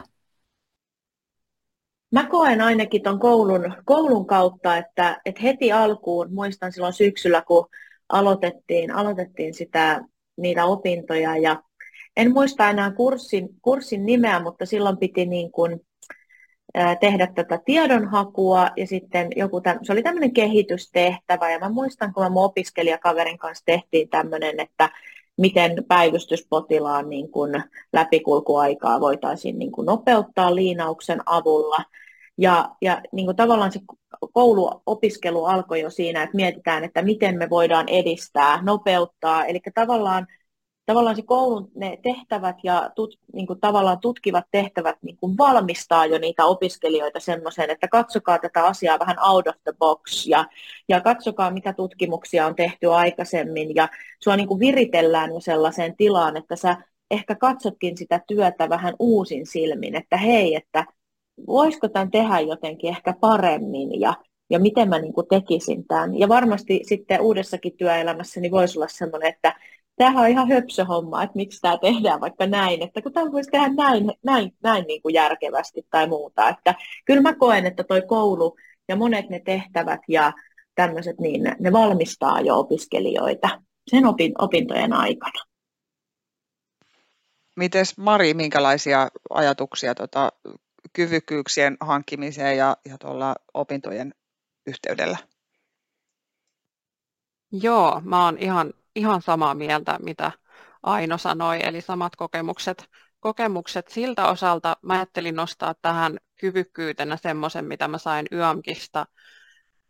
Mä 2.13 2.27
koen 2.27 2.61
ainakin 2.61 3.03
tuon 3.03 3.21
koulun, 3.21 3.77
koulun 3.85 4.27
kautta, 4.27 4.77
että, 4.77 5.21
että 5.25 5.43
heti 5.43 5.73
alkuun, 5.73 6.35
muistan 6.35 6.73
silloin 6.73 6.93
syksyllä, 6.93 7.43
kun 7.43 7.67
aloitettiin, 8.09 8.91
aloitettiin 8.91 9.55
sitä, 9.55 10.01
niitä 10.37 10.65
opintoja 10.65 11.37
ja 11.37 11.63
en 12.17 12.33
muista 12.33 12.71
enää 12.71 12.91
kurssin, 12.91 13.49
kurssin 13.63 14.07
nimeä, 14.07 14.41
mutta 14.41 14.67
silloin 14.67 14.97
piti 14.97 15.27
niin 15.27 15.53
kuin, 15.53 15.81
tehdä 17.01 17.27
tätä 17.27 17.61
tiedonhakua 17.65 18.69
ja 18.77 18.87
sitten 18.87 19.29
joku, 19.37 19.61
täm, 19.61 19.79
se 19.83 19.93
oli 19.93 20.03
tämmöinen 20.03 20.33
kehitystehtävä 20.33 21.51
ja 21.51 21.59
mä 21.59 21.69
muistan, 21.69 22.13
kun 22.13 22.23
mä 22.23 22.29
mun 22.29 22.45
opiskelijakaverin 22.45 23.39
kanssa 23.39 23.65
tehtiin 23.65 24.09
tämmöinen, 24.09 24.61
että 24.61 24.91
miten 25.37 25.85
päivystyspotilaan 25.89 27.11
niin 27.11 27.31
kuin 27.31 27.65
läpikulkuaikaa 27.93 29.01
voitaisiin 29.01 29.59
niin 29.59 29.73
kuin 29.73 29.87
nopeuttaa 29.87 30.55
liinauksen 30.55 31.21
avulla. 31.27 31.85
Ja, 32.39 32.71
ja 32.83 33.03
niin 33.13 33.27
kuin 33.27 33.37
tavallaan 33.37 33.73
se 33.73 33.81
kouluopiskelu 34.33 35.45
alkoi 35.45 35.81
jo 35.81 35.91
siinä, 35.91 36.23
että 36.23 36.37
mietitään, 36.37 36.85
että 36.85 37.03
miten 37.03 37.39
me 37.39 37.51
voidaan 37.51 37.89
edistää, 37.89 38.63
nopeuttaa. 38.63 39.45
Eli 39.45 39.61
tavallaan 39.75 40.27
tavallaan 40.87 41.17
se 41.17 41.23
koulun 41.23 41.71
ne 41.75 41.99
tehtävät 42.03 42.57
ja 42.63 42.91
tut, 42.95 43.19
niin 43.33 43.47
kuin 43.47 43.61
tavallaan 43.61 44.01
tutkivat 44.01 44.45
tehtävät 44.51 44.97
niin 45.03 45.17
kuin 45.17 45.39
valmistaa 45.39 46.07
jo 46.07 46.19
niitä 46.19 46.45
opiskelijoita 46.45 47.21
semmoiseen, 47.21 47.71
että 47.71 47.89
katsokaa 47.89 48.39
tätä 48.39 48.67
asiaa 48.67 48.99
vähän 48.99 49.17
out 49.29 49.47
of 49.47 49.55
the 49.65 49.73
box 49.79 50.27
ja, 50.27 50.45
ja 50.89 51.01
katsokaa 51.01 51.51
mitä 51.51 51.73
tutkimuksia 51.73 52.47
on 52.47 52.55
tehty 52.55 52.93
aikaisemmin 52.93 53.75
ja 53.75 53.89
sua 54.23 54.37
niin 54.37 54.49
kuin 54.49 54.61
viritellään 54.61 55.31
jo 55.31 55.41
sellaiseen 55.41 55.97
tilaan, 55.97 56.37
että 56.37 56.57
sä 56.57 56.77
ehkä 57.11 57.35
katsotkin 57.35 57.97
sitä 57.97 58.21
työtä 58.27 58.69
vähän 58.69 58.95
uusin 58.99 59.47
silmin, 59.47 59.95
että 59.95 60.17
hei, 60.17 60.55
että 60.55 60.85
voisiko 61.47 61.89
tämän 61.89 62.11
tehdä 62.11 62.41
jotenkin 62.41 62.91
ehkä 62.91 63.15
paremmin 63.21 64.01
ja, 64.01 64.15
ja 64.51 64.59
miten 64.59 64.89
mä 64.89 64.99
niin 64.99 65.13
kuin 65.13 65.27
tekisin 65.29 65.87
tämän. 65.87 66.19
Ja 66.19 66.29
varmasti 66.29 66.81
sitten 66.83 67.21
uudessakin 67.21 67.77
työelämässä 67.77 68.41
niin 68.41 68.53
voisi 68.53 68.79
olla 68.79 68.89
semmoinen, 68.89 69.29
että 69.29 69.55
tämähän 69.97 70.25
on 70.25 70.31
ihan 70.31 70.49
höpsöhomma, 70.49 71.23
että 71.23 71.37
miksi 71.37 71.61
tämä 71.61 71.79
tehdään 71.79 72.21
vaikka 72.21 72.47
näin, 72.47 72.83
että 72.83 73.03
kun 73.03 73.13
tämä 73.13 73.33
voisi 73.33 73.51
tehdä 73.51 73.69
näin, 73.69 74.13
näin, 74.25 74.53
näin 74.63 74.85
niin 74.87 75.03
kuin 75.03 75.15
järkevästi 75.15 75.87
tai 75.91 76.09
muuta. 76.09 76.49
Että 76.49 76.75
kyllä 77.05 77.21
mä 77.21 77.35
koen, 77.37 77.67
että 77.67 77.85
toi 77.85 78.03
koulu 78.03 78.57
ja 78.89 78.97
monet 78.97 79.29
ne 79.31 79.41
tehtävät 79.41 80.01
ja 80.09 80.33
tämmöiset, 80.75 81.21
niin 81.21 81.43
ne 81.61 81.73
valmistaa 81.73 82.41
jo 82.41 82.59
opiskelijoita 82.59 83.61
sen 83.91 84.07
opin, 84.07 84.33
opintojen 84.39 84.93
aikana. 84.93 85.45
Mites 87.57 87.99
Mari, 87.99 88.35
minkälaisia 88.35 89.09
ajatuksia 89.31 89.95
tota, 89.95 90.33
kyvykkyyksien 90.93 91.77
hankkimiseen 91.81 92.57
ja, 92.57 92.77
ja 92.85 92.99
tuolla 92.99 93.35
opintojen 93.55 94.15
yhteydellä? 94.67 95.19
Joo, 97.53 98.01
mä 98.05 98.25
oon 98.25 98.39
ihan 98.39 98.73
ihan 98.95 99.23
samaa 99.23 99.55
mieltä, 99.55 99.99
mitä 100.03 100.33
Aino 100.83 101.19
sanoi, 101.19 101.59
eli 101.63 101.81
samat 101.81 102.17
kokemukset, 102.17 102.89
kokemukset 103.21 103.89
siltä 103.89 104.29
osalta. 104.29 104.77
Mä 104.83 104.95
ajattelin 104.95 105.37
nostaa 105.37 105.75
tähän 105.83 106.19
kyvykkyytenä 106.41 107.17
semmoisen, 107.17 107.65
mitä 107.65 107.89
mä 107.89 107.99
sain 107.99 108.27
YAMKista 108.33 109.07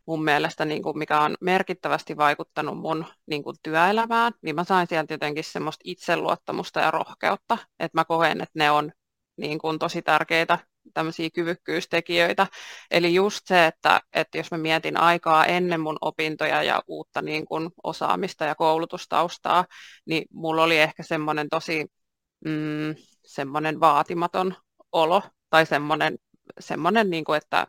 mun 0.05 0.23
mielestä, 0.23 0.65
niin 0.65 0.83
kuin 0.83 0.97
mikä 0.97 1.21
on 1.21 1.35
merkittävästi 1.41 2.17
vaikuttanut 2.17 2.77
mun 2.77 3.05
niin 3.25 3.43
kuin 3.43 3.55
työelämään, 3.63 4.33
niin 4.41 4.55
mä 4.55 4.63
sain 4.63 4.87
sieltä 4.87 5.13
jotenkin 5.13 5.43
semmoista 5.43 5.81
itseluottamusta 5.83 6.79
ja 6.79 6.91
rohkeutta, 6.91 7.57
että 7.79 7.97
mä 7.97 8.05
koen, 8.05 8.41
että 8.41 8.59
ne 8.59 8.71
on 8.71 8.91
niin 9.37 9.59
kuin 9.59 9.79
tosi 9.79 10.01
tärkeitä 10.01 10.59
tämmöisiä 10.93 11.29
kyvykkyystekijöitä. 11.29 12.47
Eli 12.91 13.13
just 13.13 13.47
se, 13.47 13.65
että, 13.65 14.01
että 14.13 14.37
jos 14.37 14.51
mä 14.51 14.57
mietin 14.57 14.97
aikaa 14.97 15.45
ennen 15.45 15.81
mun 15.81 15.97
opintoja 16.01 16.63
ja 16.63 16.81
uutta 16.87 17.21
niin 17.21 17.45
kuin 17.45 17.69
osaamista 17.83 18.45
ja 18.45 18.55
koulutustaustaa, 18.55 19.65
niin 20.05 20.25
mulla 20.33 20.63
oli 20.63 20.77
ehkä 20.77 21.03
semmoinen 21.03 21.49
tosi 21.49 21.85
mm, 22.45 22.95
semmoinen 23.25 23.79
vaatimaton 23.79 24.55
olo 24.91 25.21
tai 25.49 25.65
semmoinen, 25.65 26.17
semmoinen 26.59 27.09
niin 27.09 27.23
kuin, 27.23 27.37
että 27.37 27.67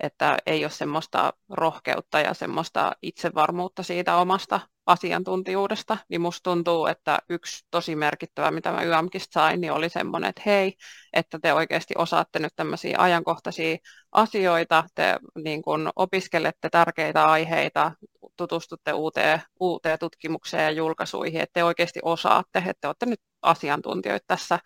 että 0.00 0.36
ei 0.46 0.64
ole 0.64 0.70
semmoista 0.70 1.32
rohkeutta 1.50 2.20
ja 2.20 2.34
semmoista 2.34 2.92
itsevarmuutta 3.02 3.82
siitä 3.82 4.16
omasta 4.16 4.60
asiantuntijuudesta, 4.86 5.96
niin 6.08 6.20
musta 6.20 6.50
tuntuu, 6.50 6.86
että 6.86 7.18
yksi 7.28 7.66
tosi 7.70 7.96
merkittävä, 7.96 8.50
mitä 8.50 8.72
mä 8.72 8.82
YAMKista 8.82 9.32
sain, 9.32 9.60
niin 9.60 9.72
oli 9.72 9.88
semmoinen, 9.88 10.30
että 10.30 10.42
hei, 10.46 10.74
että 11.12 11.38
te 11.42 11.52
oikeasti 11.52 11.94
osaatte 11.98 12.38
nyt 12.38 12.52
tämmöisiä 12.56 12.96
ajankohtaisia 12.98 13.76
asioita, 14.12 14.84
te 14.94 15.16
niin 15.44 15.62
kun 15.62 15.90
opiskelette 15.96 16.70
tärkeitä 16.70 17.26
aiheita, 17.26 17.92
tutustutte 18.36 18.92
uuteen, 18.92 19.42
uuteen 19.60 19.98
tutkimukseen 19.98 20.64
ja 20.64 20.70
julkaisuihin, 20.70 21.40
että 21.40 21.52
te 21.52 21.64
oikeasti 21.64 22.00
osaatte, 22.02 22.58
että 22.58 22.80
te 22.80 22.88
olette 22.88 23.06
nyt 23.06 23.20
asiantuntijoita 23.42 24.24
tässä, 24.26 24.58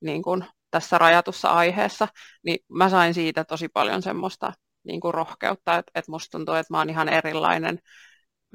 niin 0.00 0.22
kun, 0.22 0.44
tässä 0.70 0.98
rajatussa 0.98 1.48
aiheessa, 1.48 2.08
niin 2.44 2.58
mä 2.68 2.90
sain 2.90 3.14
siitä 3.14 3.44
tosi 3.44 3.68
paljon 3.68 4.02
semmoista 4.02 4.52
niin 4.84 5.00
kuin 5.00 5.14
rohkeutta, 5.14 5.78
että, 5.78 5.92
että 5.94 6.10
musta 6.10 6.38
tuntuu, 6.38 6.54
että 6.54 6.74
mä 6.74 6.78
oon 6.78 6.90
ihan 6.90 7.08
erilainen 7.08 7.78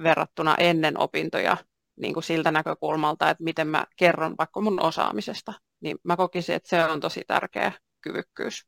verrattuna 0.04 0.56
ennen 0.56 1.00
opintoja 1.00 1.58
niin 2.00 2.14
kuin 2.14 2.24
siltä 2.24 2.52
näkökulmalta, 2.52 3.30
että 3.30 3.44
miten 3.44 3.68
mä 3.68 3.86
kerron 3.96 4.36
vaikka 4.38 4.62
mun 4.62 4.82
osaamisesta, 4.84 5.54
niin 5.82 5.98
mä 6.04 6.18
kokisin, 6.18 6.56
että 6.56 6.70
se 6.70 6.86
on 6.86 7.00
tosi 7.00 7.24
tärkeä 7.28 7.72
kyvykkyys. 8.02 8.68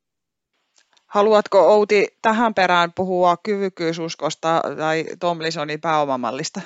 Haluatko 1.05 1.59
Outi 1.59 2.07
tähän 2.21 2.53
perään 2.53 2.93
puhua 2.93 3.37
kyvykkyysuskosta 3.37 4.61
tai 4.77 5.05
Tomlisonin 5.19 5.81
pääomamallista? 5.81 6.61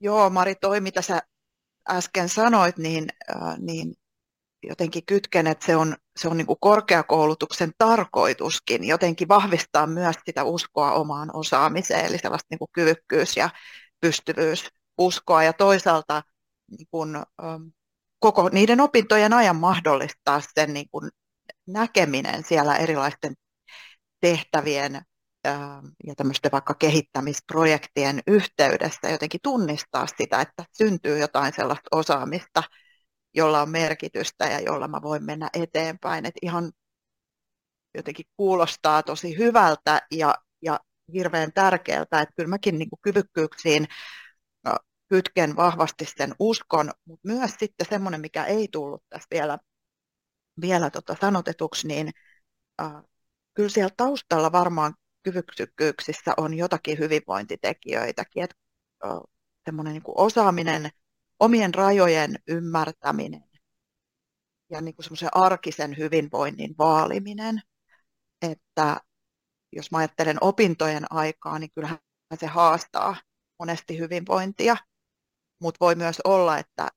Joo, 0.00 0.30
Mari, 0.30 0.54
toi 0.54 0.80
mitä 0.80 1.02
sä 1.02 1.22
äsken 1.90 2.28
sanoit, 2.28 2.78
niin, 2.78 3.08
äh, 3.36 3.58
niin 3.58 3.94
jotenkin 4.62 5.06
kytken, 5.06 5.46
että 5.46 5.66
se 5.66 5.76
on, 5.76 5.96
se 6.16 6.28
on 6.28 6.36
niin 6.36 6.46
kuin 6.46 6.58
korkeakoulutuksen 6.60 7.72
tarkoituskin 7.78 8.84
jotenkin 8.84 9.28
vahvistaa 9.28 9.86
myös 9.86 10.16
sitä 10.26 10.44
uskoa 10.44 10.92
omaan 10.92 11.30
osaamiseen, 11.32 12.06
eli 12.06 12.18
sellaista 12.18 12.46
niin 12.50 12.58
kuin 12.58 12.70
kyvykkyys- 12.72 13.36
ja 13.36 13.50
pystyvyysuskoa, 14.00 15.42
ja 15.42 15.52
toisaalta 15.52 16.22
niin 16.78 16.86
kuin, 16.90 17.16
koko 18.18 18.48
niiden 18.48 18.80
opintojen 18.80 19.32
ajan 19.32 19.56
mahdollistaa 19.56 20.40
sen 20.54 20.74
niin 20.74 20.88
kuin 20.90 21.10
näkeminen 21.66 22.44
siellä 22.44 22.76
erilaisten 22.76 23.34
tehtävien 24.20 25.02
ja 26.06 26.14
tämmöisten 26.16 26.52
vaikka 26.52 26.74
kehittämisprojektien 26.74 28.20
yhteydessä 28.26 29.10
jotenkin 29.10 29.40
tunnistaa 29.42 30.06
sitä, 30.06 30.40
että 30.40 30.64
syntyy 30.72 31.18
jotain 31.18 31.52
sellaista 31.52 31.88
osaamista, 31.92 32.62
jolla 33.34 33.62
on 33.62 33.70
merkitystä 33.70 34.44
ja 34.44 34.60
jolla 34.60 34.88
mä 34.88 35.02
voin 35.02 35.24
mennä 35.24 35.50
eteenpäin. 35.52 36.26
Et 36.26 36.34
ihan 36.42 36.72
jotenkin 37.94 38.26
kuulostaa 38.36 39.02
tosi 39.02 39.38
hyvältä 39.38 40.02
ja, 40.10 40.34
ja 40.62 40.80
hirveän 41.12 41.52
tärkeältä, 41.52 42.20
että 42.20 42.34
kyllä 42.36 42.48
mäkin 42.48 42.78
niin 42.78 42.90
kuin 42.90 43.00
kyvykkyyksiin 43.02 43.86
kytken 45.10 45.56
vahvasti 45.56 46.06
sen 46.16 46.34
uskon, 46.38 46.90
mutta 47.04 47.28
myös 47.28 47.50
sitten 47.58 47.86
semmoinen, 47.90 48.20
mikä 48.20 48.44
ei 48.44 48.68
tullut 48.72 49.04
tässä 49.08 49.26
vielä, 49.30 49.58
vielä 50.60 50.90
tota 50.90 51.16
sanotetuksi, 51.20 51.88
niin 51.88 52.10
äh, 52.82 52.92
kyllä 53.54 53.68
siellä 53.68 53.94
taustalla 53.96 54.52
varmaan 54.52 54.94
kyvykkyyksissä 55.22 56.34
on 56.36 56.54
jotakin 56.54 56.98
hyvinvointitekijöitäkin, 56.98 58.42
että 58.42 58.56
äh, 59.04 59.12
semmoinen 59.64 59.92
niin 59.92 60.02
osaaminen, 60.06 60.90
omien 61.40 61.74
rajojen 61.74 62.38
ymmärtäminen 62.48 63.44
ja 64.70 64.80
niin 64.80 64.94
kuin 64.94 65.04
semmoisen 65.04 65.28
arkisen 65.32 65.98
hyvinvoinnin 65.98 66.74
vaaliminen, 66.78 67.62
että 68.42 69.00
jos 69.72 69.90
mä 69.90 69.98
ajattelen 69.98 70.38
opintojen 70.40 71.12
aikaa, 71.12 71.58
niin 71.58 71.70
kyllähän 71.74 71.98
se 72.40 72.46
haastaa 72.46 73.16
monesti 73.58 73.98
hyvinvointia, 73.98 74.76
mutta 75.60 75.78
voi 75.80 75.94
myös 75.94 76.20
olla, 76.24 76.58
että 76.58 76.88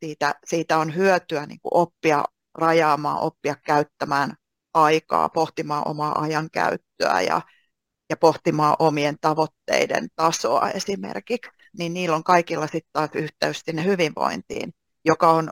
siitä, 0.00 0.34
siitä 0.44 0.78
on 0.78 0.94
hyötyä 0.94 1.46
niin 1.46 1.60
kuin 1.62 1.74
oppia 1.74 2.24
rajaamaan, 2.54 3.20
oppia 3.20 3.54
käyttämään 3.54 4.34
aikaa, 4.74 5.28
pohtimaan 5.28 5.88
omaa 5.88 6.20
ajankäyttöä 6.20 7.20
ja, 7.20 7.40
ja 8.10 8.16
pohtimaan 8.16 8.76
omien 8.78 9.16
tavoitteiden 9.20 10.08
tasoa 10.16 10.70
esimerkiksi, 10.70 11.57
niin 11.78 11.94
niillä 11.94 12.16
on 12.16 12.24
kaikilla 12.24 12.66
sitten 12.66 12.90
taas 12.92 13.10
yhteys 13.14 13.60
sinne 13.64 13.84
hyvinvointiin, 13.84 14.74
joka 15.04 15.30
on 15.30 15.50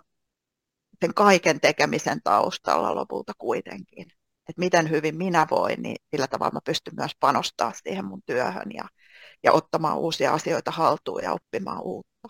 sen 1.00 1.14
kaiken 1.14 1.60
tekemisen 1.60 2.22
taustalla 2.24 2.94
lopulta 2.94 3.32
kuitenkin. 3.38 4.06
Että 4.48 4.60
miten 4.60 4.90
hyvin 4.90 5.16
minä 5.16 5.46
voin, 5.50 5.82
niin 5.82 5.96
sillä 6.10 6.26
tavalla 6.26 6.52
mä 6.52 6.60
pystyn 6.64 6.94
myös 6.96 7.12
panostaa 7.20 7.72
siihen 7.72 8.04
mun 8.04 8.22
työhön 8.26 8.72
ja, 8.74 8.84
ja 9.42 9.52
ottamaan 9.52 9.98
uusia 9.98 10.32
asioita 10.32 10.70
haltuun 10.70 11.22
ja 11.22 11.32
oppimaan 11.32 11.82
uutta. 11.82 12.28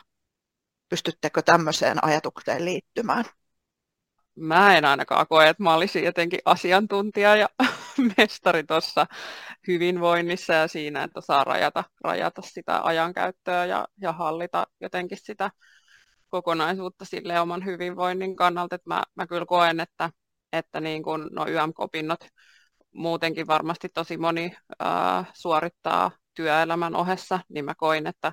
Pystyttekö 0.88 1.42
tämmöiseen 1.42 2.04
ajatukseen 2.04 2.64
liittymään? 2.64 3.24
Mä 4.34 4.76
en 4.76 4.84
ainakaan 4.84 5.26
koe, 5.28 5.48
että 5.48 5.62
mä 5.62 5.74
olisin 5.74 6.04
jotenkin 6.04 6.40
asiantuntija 6.44 7.36
ja 7.36 7.48
mestari 8.18 8.64
tuossa 8.64 9.06
hyvinvoinnissa 9.68 10.52
ja 10.52 10.68
siinä, 10.68 11.02
että 11.02 11.20
saa 11.20 11.44
rajata, 11.44 11.84
rajata 12.04 12.42
sitä 12.42 12.80
ajankäyttöä 12.82 13.64
ja, 13.64 13.88
ja 14.00 14.12
hallita 14.12 14.66
jotenkin 14.80 15.18
sitä 15.22 15.50
kokonaisuutta 16.28 17.04
sille 17.04 17.40
oman 17.40 17.64
hyvinvoinnin 17.64 18.36
kannalta. 18.36 18.74
Että 18.74 18.90
mä, 18.90 19.02
mä 19.14 19.26
kyllä 19.26 19.46
koen, 19.46 19.80
että, 19.80 20.10
että 20.52 20.80
niin 20.80 21.02
kun, 21.02 21.30
no 21.32 21.46
YMK-opinnot 21.48 22.20
muutenkin 22.94 23.46
varmasti 23.46 23.88
tosi 23.88 24.16
moni 24.16 24.56
ää, 24.78 25.24
suorittaa 25.34 26.10
työelämän 26.34 26.96
ohessa, 26.96 27.40
niin 27.48 27.64
mä 27.64 27.74
koin, 27.74 28.06
että, 28.06 28.32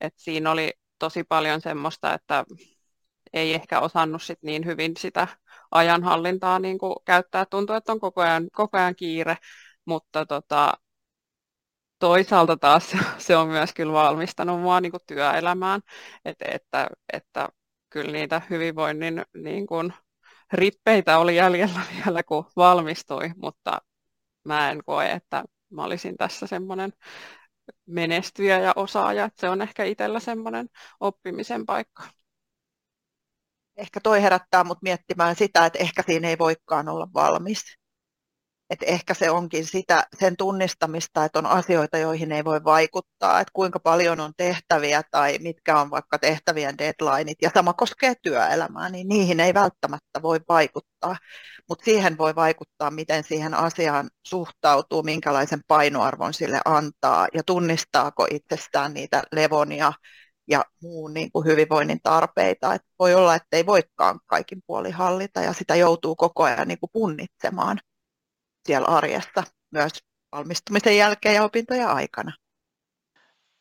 että 0.00 0.22
siinä 0.22 0.50
oli 0.50 0.72
tosi 0.98 1.24
paljon 1.24 1.60
semmoista, 1.60 2.14
että 2.14 2.44
ei 3.32 3.54
ehkä 3.54 3.80
osannut 3.80 4.22
sit 4.22 4.38
niin 4.42 4.66
hyvin 4.66 4.96
sitä 4.98 5.28
ajanhallintaa 5.70 6.58
niin 6.58 6.78
kuin 6.78 6.96
käyttää. 7.04 7.46
Tuntuu, 7.46 7.76
että 7.76 7.92
on 7.92 8.00
koko 8.00 8.20
ajan, 8.20 8.48
koko 8.52 8.78
ajan 8.78 8.96
kiire, 8.96 9.36
mutta 9.84 10.26
tota, 10.26 10.72
toisaalta 11.98 12.56
taas 12.56 12.96
se 13.18 13.36
on 13.36 13.48
myös 13.48 13.72
kyllä 13.74 13.92
valmistanut 13.92 14.60
mua 14.60 14.80
niin 14.80 14.92
kuin 14.92 15.02
työelämään, 15.06 15.80
että, 16.24 16.44
että, 16.54 16.88
että 17.12 17.48
kyllä 17.90 18.12
niitä 18.12 18.42
hyvinvoinnin 18.50 19.24
niin 19.34 19.66
kuin, 19.66 19.92
rippeitä 20.52 21.18
oli 21.18 21.36
jäljellä 21.36 21.80
vielä, 21.96 22.22
kun 22.22 22.44
valmistui, 22.56 23.30
mutta 23.36 23.78
mä 24.44 24.70
en 24.70 24.84
koe, 24.84 25.10
että 25.12 25.44
mä 25.70 25.84
olisin 25.84 26.16
tässä 26.16 26.46
semmoinen 26.46 26.92
menestyjä 27.86 28.58
ja 28.58 28.72
osaaja, 28.76 29.30
se 29.34 29.48
on 29.48 29.62
ehkä 29.62 29.84
itsellä 29.84 30.20
semmoinen 30.20 30.68
oppimisen 31.00 31.66
paikka. 31.66 32.02
Ehkä 33.80 34.00
toi 34.00 34.22
herättää 34.22 34.64
mut 34.64 34.78
miettimään 34.82 35.36
sitä, 35.36 35.66
että 35.66 35.78
ehkä 35.78 36.02
siinä 36.06 36.28
ei 36.28 36.38
voikaan 36.38 36.88
olla 36.88 37.08
valmis. 37.14 37.62
Et 38.70 38.82
ehkä 38.82 39.14
se 39.14 39.30
onkin 39.30 39.66
sitä, 39.66 40.06
sen 40.18 40.36
tunnistamista, 40.36 41.24
että 41.24 41.38
on 41.38 41.46
asioita, 41.46 41.98
joihin 41.98 42.32
ei 42.32 42.44
voi 42.44 42.64
vaikuttaa, 42.64 43.40
että 43.40 43.50
kuinka 43.52 43.80
paljon 43.80 44.20
on 44.20 44.32
tehtäviä 44.36 45.02
tai 45.10 45.38
mitkä 45.38 45.80
on 45.80 45.90
vaikka 45.90 46.18
tehtävien 46.18 46.78
deadlineit, 46.78 47.38
ja 47.42 47.50
sama 47.54 47.72
koskee 47.72 48.14
työelämää, 48.22 48.88
niin 48.88 49.08
niihin 49.08 49.40
ei 49.40 49.54
välttämättä 49.54 50.22
voi 50.22 50.40
vaikuttaa, 50.48 51.16
mutta 51.68 51.84
siihen 51.84 52.18
voi 52.18 52.34
vaikuttaa, 52.34 52.90
miten 52.90 53.24
siihen 53.24 53.54
asiaan 53.54 54.10
suhtautuu, 54.26 55.02
minkälaisen 55.02 55.60
painoarvon 55.68 56.34
sille 56.34 56.60
antaa, 56.64 57.28
ja 57.34 57.42
tunnistaako 57.46 58.26
itsestään 58.30 58.94
niitä 58.94 59.22
levonia 59.32 59.92
muun 60.82 61.14
niin 61.14 61.32
kuin 61.32 61.46
hyvinvoinnin 61.46 62.00
tarpeita. 62.02 62.74
Et 62.74 62.82
voi 62.98 63.14
olla, 63.14 63.34
että 63.34 63.56
ei 63.56 63.66
voikaan 63.66 64.20
kaikin 64.26 64.62
puoli 64.66 64.90
hallita, 64.90 65.40
ja 65.40 65.52
sitä 65.52 65.74
joutuu 65.74 66.16
koko 66.16 66.42
ajan 66.42 66.68
niin 66.68 66.78
kuin 66.80 66.90
punnitsemaan 66.92 67.78
siellä 68.66 68.86
arjessa 68.86 69.44
myös 69.70 69.92
valmistumisen 70.32 70.96
jälkeen 70.96 71.34
ja 71.34 71.44
opintojen 71.44 71.88
aikana. 71.88 72.32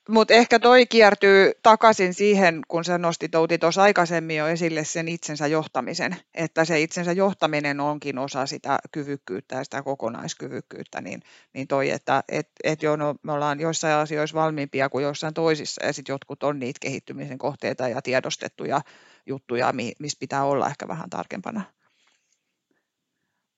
Mutta 0.10 0.34
ehkä 0.34 0.60
toi 0.60 0.86
kiertyy 0.86 1.52
takaisin 1.63 2.13
siihen, 2.13 2.62
kun 2.67 2.84
sä 2.84 2.98
nostit 2.98 3.36
Outi 3.36 3.58
tuossa 3.58 3.84
aikaisemmin 3.84 4.38
jo 4.38 4.48
esille 4.48 4.84
sen 4.84 5.08
itsensä 5.08 5.48
johtamisen, 5.48 6.15
että 6.34 6.65
se 6.65 6.82
itsensä 6.82 7.12
johtaminen 7.12 7.80
onkin 7.80 8.17
osa 8.17 8.45
sitä 8.45 8.80
kyvykkyyttä 8.91 9.56
ja 9.56 9.63
sitä 9.63 9.84
kokonaiskyvykkyyttä, 9.84 11.02
niin, 11.02 11.22
niin 11.54 11.67
toi, 11.67 11.89
että 11.89 12.24
et, 12.30 12.50
et 12.63 12.84
jo, 12.84 12.95
no, 12.95 13.15
me 13.24 13.32
ollaan 13.32 13.60
joissain 13.60 13.95
asioissa 13.95 14.38
valmiimpia 14.38 14.89
kuin 14.89 15.04
jossain 15.04 15.34
toisissa 15.34 15.86
ja 15.86 15.93
sitten 15.93 16.13
jotkut 16.13 16.43
on 16.43 16.60
niitä 16.60 16.80
kehittymisen 16.82 17.38
kohteita 17.38 17.88
ja 17.88 18.02
tiedostettuja 18.02 18.82
juttuja, 19.26 19.74
missä 20.00 20.19
pitää 20.19 20.43
olla 20.43 20.67
ehkä 20.67 20.88
vähän 20.88 21.10
tarkempana. 21.10 21.62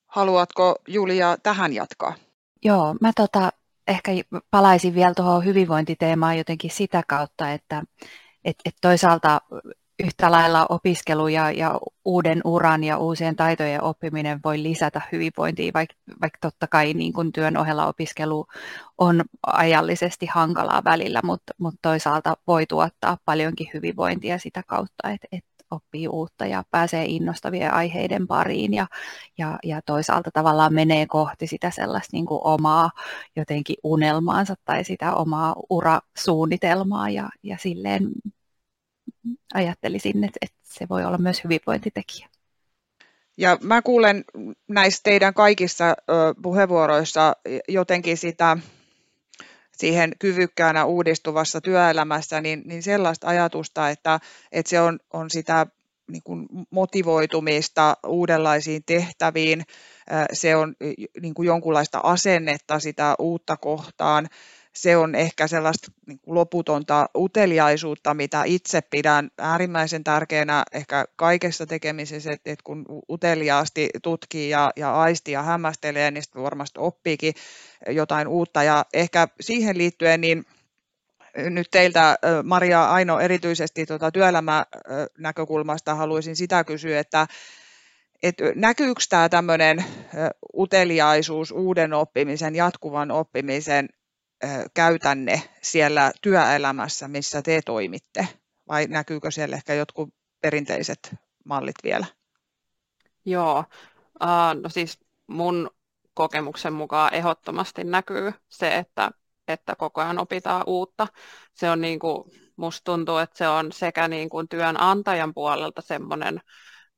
Haluatko 0.08 0.76
Julia 0.88 1.38
tähän 1.44 1.74
jatkaa? 1.74 2.14
Joo, 2.64 2.96
mä 3.02 3.12
tota, 3.16 3.52
ehkä 3.92 4.12
palaisin 4.52 4.96
vielä 4.96 5.14
tuohon 5.14 5.46
hyvinvointiteemaan 5.46 6.38
jotenkin 6.38 6.72
sitä 6.72 7.04
kautta, 7.08 7.52
että 7.52 7.84
et, 8.46 8.56
et 8.66 8.76
toisaalta 8.82 9.42
yhtä 10.04 10.32
lailla 10.32 10.66
opiskelu 10.70 11.28
ja, 11.28 11.52
ja 11.52 11.80
uuden 12.06 12.42
uran 12.46 12.84
ja 12.84 12.98
uusien 12.98 13.36
taitojen 13.36 13.84
oppiminen 13.84 14.40
voi 14.44 14.64
lisätä 14.64 15.02
hyvinvointia, 15.12 15.72
vaikka, 15.74 15.96
vaikka 16.22 16.38
totta 16.42 16.68
kai 16.68 16.94
niin 16.94 17.14
kun 17.14 17.32
työn 17.32 17.58
ohella 17.58 17.88
opiskelu 17.88 18.46
on 18.98 19.24
ajallisesti 19.48 20.26
hankalaa 20.26 20.82
välillä, 20.84 21.20
mutta, 21.24 21.54
mutta 21.58 21.80
toisaalta 21.82 22.38
voi 22.48 22.66
tuottaa 22.66 23.18
paljonkin 23.26 23.70
hyvinvointia 23.74 24.38
sitä 24.38 24.64
kautta, 24.68 25.10
että, 25.10 25.28
että 25.32 25.51
oppii 25.72 26.08
uutta 26.08 26.46
ja 26.46 26.64
pääsee 26.72 27.06
innostavien 27.06 27.74
aiheiden 27.74 28.28
pariin 28.28 28.74
ja, 28.74 28.88
ja, 29.38 29.60
ja 29.64 29.82
toisaalta 29.86 30.30
tavallaan 30.34 30.74
menee 30.74 31.06
kohti 31.06 31.48
sitä 31.48 31.72
sellaista 31.72 32.10
niin 32.14 32.26
kuin 32.26 32.42
omaa 32.44 32.92
jotenkin 33.36 33.76
unelmaansa 33.84 34.56
tai 34.66 34.84
sitä 34.84 35.14
omaa 35.14 35.56
urasuunnitelmaa 35.70 37.10
ja, 37.10 37.30
ja 37.44 37.58
silleen 37.60 38.12
ajattelisin, 39.54 40.24
että, 40.24 40.38
että 40.42 40.58
se 40.64 40.90
voi 40.90 41.06
olla 41.06 41.18
myös 41.18 41.44
hyvinvointitekijä. 41.44 42.28
Ja 43.38 43.58
mä 43.64 43.82
kuulen 43.82 44.24
näissä 44.68 45.02
teidän 45.04 45.34
kaikissa 45.34 45.96
puheenvuoroissa 46.42 47.36
jotenkin 47.68 48.18
sitä 48.18 48.58
siihen 49.82 50.12
kyvykkäänä 50.20 50.86
uudistuvassa 50.86 51.62
työelämässä, 51.62 52.42
niin, 52.42 52.62
niin 52.66 52.84
sellaista 52.84 53.28
ajatusta, 53.28 53.90
että, 53.90 54.20
että 54.52 54.70
se 54.70 54.82
on, 54.82 55.00
on 55.14 55.30
sitä 55.30 55.68
niin 56.12 56.24
kuin 56.24 56.48
motivoitumista 56.70 57.98
uudenlaisiin 58.08 58.84
tehtäviin, 58.86 59.64
se 60.34 60.56
on 60.56 60.76
niin 61.22 61.34
kuin 61.34 61.46
jonkunlaista 61.46 62.00
asennetta 62.04 62.80
sitä 62.80 63.16
uutta 63.20 63.58
kohtaan, 63.58 64.28
se 64.76 64.98
on 64.98 65.16
ehkä 65.16 65.48
sellaista 65.48 65.92
niin 66.08 66.20
loputonta 66.26 67.10
uteliaisuutta, 67.16 68.14
mitä 68.14 68.44
itse 68.46 68.82
pidän 68.82 69.32
äärimmäisen 69.38 70.04
tärkeänä 70.04 70.64
ehkä 70.72 71.06
kaikessa 71.16 71.66
tekemisessä, 71.66 72.32
että, 72.32 72.52
että 72.52 72.64
kun 72.64 72.86
uteliaasti 73.10 73.90
tutkii 74.04 74.50
ja, 74.50 74.72
ja 74.76 75.02
aistii 75.02 75.34
ja 75.34 75.44
hämmästelee, 75.44 76.12
niin 76.12 76.24
sitten 76.24 76.44
varmasti 76.44 76.80
oppiikin 76.80 77.34
jotain 77.90 78.28
uutta. 78.28 78.64
Ja 78.64 78.86
ehkä 78.94 79.28
siihen 79.42 79.78
liittyen, 79.78 80.22
niin 80.22 80.46
nyt 81.36 81.68
teiltä, 81.72 82.18
Maria 82.44 82.92
Aino, 82.92 83.20
erityisesti 83.20 83.86
tuota 83.86 84.12
työelämänäkökulmasta 84.12 85.96
haluaisin 85.96 86.36
sitä 86.36 86.64
kysyä, 86.64 87.00
että 87.00 87.28
et 88.24 88.36
näkyykö 88.56 89.02
tämä 89.10 89.30
tämmöinen 89.30 89.86
uteliaisuus, 90.58 91.52
uuden 91.52 91.94
oppimisen, 91.94 92.56
jatkuvan 92.56 93.12
oppimisen 93.12 93.90
käytänne 94.74 95.42
siellä 95.62 96.12
työelämässä, 96.22 97.08
missä 97.08 97.42
te 97.42 97.62
toimitte? 97.66 98.28
Vai 98.68 98.88
näkyykö 98.88 99.32
siellä 99.32 99.56
ehkä 99.56 99.74
jotkut 99.74 100.14
perinteiset 100.42 101.16
mallit 101.46 101.76
vielä? 101.84 102.06
Joo, 103.26 103.64
no 104.64 104.70
siis 104.70 105.00
mun 105.28 105.70
kokemuksen 106.14 106.74
mukaan 106.74 107.14
ehdottomasti 107.14 107.84
näkyy 107.84 108.34
se, 108.50 108.78
että, 108.78 109.12
että 109.48 109.76
koko 109.76 110.02
ajan 110.02 110.20
opitaan 110.20 110.64
uutta. 110.68 111.08
Se 111.54 111.70
on 111.70 111.82
niin 111.82 112.00
kuin, 112.00 112.24
musta 112.56 112.84
tuntuu, 112.84 113.18
että 113.18 113.38
se 113.38 113.48
on 113.48 113.72
sekä 113.72 114.08
niin 114.08 114.30
kuin 114.30 114.48
työnantajan 114.48 115.34
puolelta 115.34 115.82
semmoinen 115.82 116.42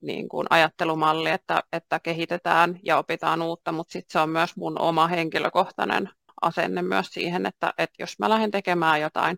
niin 0.01 0.29
kuin 0.29 0.47
ajattelumalli, 0.49 1.29
että, 1.29 1.63
että 1.71 1.99
kehitetään 1.99 2.79
ja 2.83 2.97
opitaan 2.97 3.41
uutta, 3.41 3.71
mutta 3.71 3.91
sitten 3.91 4.11
se 4.11 4.19
on 4.19 4.29
myös 4.29 4.55
mun 4.55 4.81
oma 4.81 5.07
henkilökohtainen 5.07 6.09
asenne 6.43 6.81
myös 6.81 7.07
siihen, 7.07 7.45
että, 7.45 7.73
että 7.77 7.95
jos 8.03 8.19
mä 8.19 8.29
lähden 8.29 8.51
tekemään 8.51 9.01
jotain, 9.01 9.37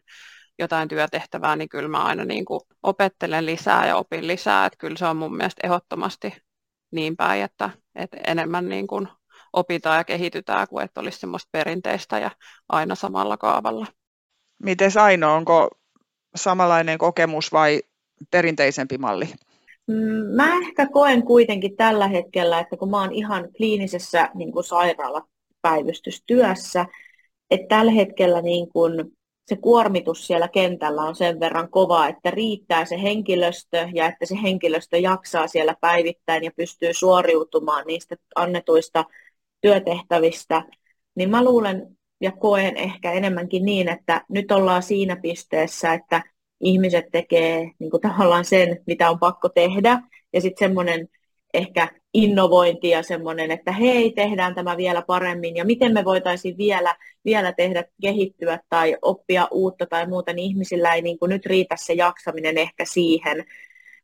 jotain 0.60 0.88
työtehtävää, 0.88 1.56
niin 1.56 1.70
kyllä 1.70 1.90
mä 1.90 2.04
aina 2.04 2.26
niin 2.26 2.46
kuin 2.46 2.62
opettelen 2.84 3.46
lisää 3.46 3.88
ja 3.88 3.98
opin 3.98 4.28
lisää, 4.28 4.66
että 4.66 4.78
kyllä 4.78 4.98
se 4.98 5.06
on 5.06 5.18
mun 5.18 5.38
mielestä 5.38 5.68
ehdottomasti 5.68 6.34
niin 6.92 7.18
päin, 7.18 7.44
että, 7.44 7.70
että 7.96 8.18
enemmän 8.28 8.70
niin 8.70 8.88
kuin 8.88 9.08
opitaan 9.54 9.98
ja 9.98 10.04
kehitytään 10.04 10.68
kuin 10.68 10.86
että 10.86 11.02
olisi 11.02 11.20
semmoista 11.20 11.50
perinteistä 11.52 12.20
ja 12.20 12.32
aina 12.70 12.96
samalla 12.96 13.38
kaavalla. 13.38 13.86
Miten 14.64 14.92
Aino, 15.02 15.36
onko 15.36 15.70
samanlainen 16.36 16.98
kokemus 16.98 17.52
vai 17.52 17.82
perinteisempi 18.32 18.98
malli? 18.98 19.26
Mm, 19.88 20.36
mä 20.36 20.58
ehkä 20.62 20.88
koen 20.88 21.24
kuitenkin 21.24 21.76
tällä 21.76 22.08
hetkellä, 22.08 22.60
että 22.60 22.78
kun 22.78 22.90
mä 22.90 23.02
oon 23.02 23.12
ihan 23.12 23.50
kliinisessä 23.58 24.30
niin 24.34 24.52
kuin 24.52 24.64
sairaalapäivystystyössä, 25.66 26.86
että 27.52 27.76
tällä 27.76 27.92
hetkellä 27.92 28.42
niin 28.42 28.70
kuin 28.70 28.92
se 29.48 29.56
kuormitus 29.56 30.28
siellä 30.28 30.48
kentällä 30.48 31.02
on 31.02 31.16
sen 31.16 31.40
verran 31.40 31.70
kova, 31.70 32.08
että 32.08 32.32
riittää 32.32 32.86
se 32.86 33.02
henkilöstö 33.02 33.90
ja 33.94 34.06
että 34.06 34.26
se 34.26 34.36
henkilöstö 34.44 34.98
jaksaa 34.98 35.48
siellä 35.48 35.76
päivittäin 35.82 36.44
ja 36.44 36.52
pystyy 36.58 36.94
suoriutumaan 36.94 37.86
niistä 37.88 38.16
annetuista 38.36 39.06
työtehtävistä, 39.62 40.64
niin 41.16 41.30
mä 41.30 41.44
luulen 41.44 41.98
ja 42.22 42.32
koen 42.32 42.78
ehkä 42.78 43.12
enemmänkin 43.12 43.66
niin, 43.66 43.90
että 43.90 44.26
nyt 44.30 44.52
ollaan 44.52 44.84
siinä 44.84 45.16
pisteessä, 45.16 45.94
että 45.94 46.24
ihmiset 46.62 47.06
tekee 47.12 47.72
niin 47.80 47.92
kuin 47.92 48.02
tavallaan 48.02 48.46
sen, 48.46 48.80
mitä 48.88 49.10
on 49.10 49.20
pakko 49.20 49.50
tehdä, 49.50 50.02
ja 50.34 50.42
sitten 50.42 50.68
semmoinen 50.68 51.08
ehkä 51.54 51.88
innovointi 52.16 52.90
ja 52.90 53.04
semmoinen, 53.04 53.52
että 53.52 53.72
hei, 53.72 54.12
tehdään 54.12 54.56
tämä 54.56 54.78
vielä 54.78 55.02
paremmin, 55.02 55.56
ja 55.56 55.66
miten 55.66 55.94
me 55.94 56.06
voitaisiin 56.06 56.58
vielä, 56.58 56.96
vielä 57.26 57.54
tehdä, 57.54 57.84
kehittyä 58.02 58.60
tai 58.70 58.98
oppia 59.02 59.48
uutta 59.52 59.86
tai 59.86 60.08
muuta, 60.08 60.34
niin 60.34 60.50
ihmisillä 60.50 60.94
ei 60.94 61.02
niin 61.02 61.20
kuin 61.20 61.30
nyt 61.30 61.46
riitä 61.46 61.76
se 61.80 61.94
jaksaminen 61.94 62.58
ehkä 62.58 62.86
siihen, 62.86 63.46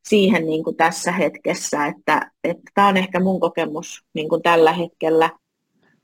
siihen 0.05 0.45
niin 0.45 0.63
kuin 0.63 0.75
tässä 0.75 1.11
hetkessä, 1.11 1.85
että, 1.85 2.31
että 2.43 2.71
tämä 2.73 2.87
on 2.87 2.97
ehkä 2.97 3.19
mun 3.19 3.39
kokemus 3.39 4.05
niin 4.13 4.29
kuin 4.29 4.41
tällä 4.41 4.73
hetkellä. 4.73 5.29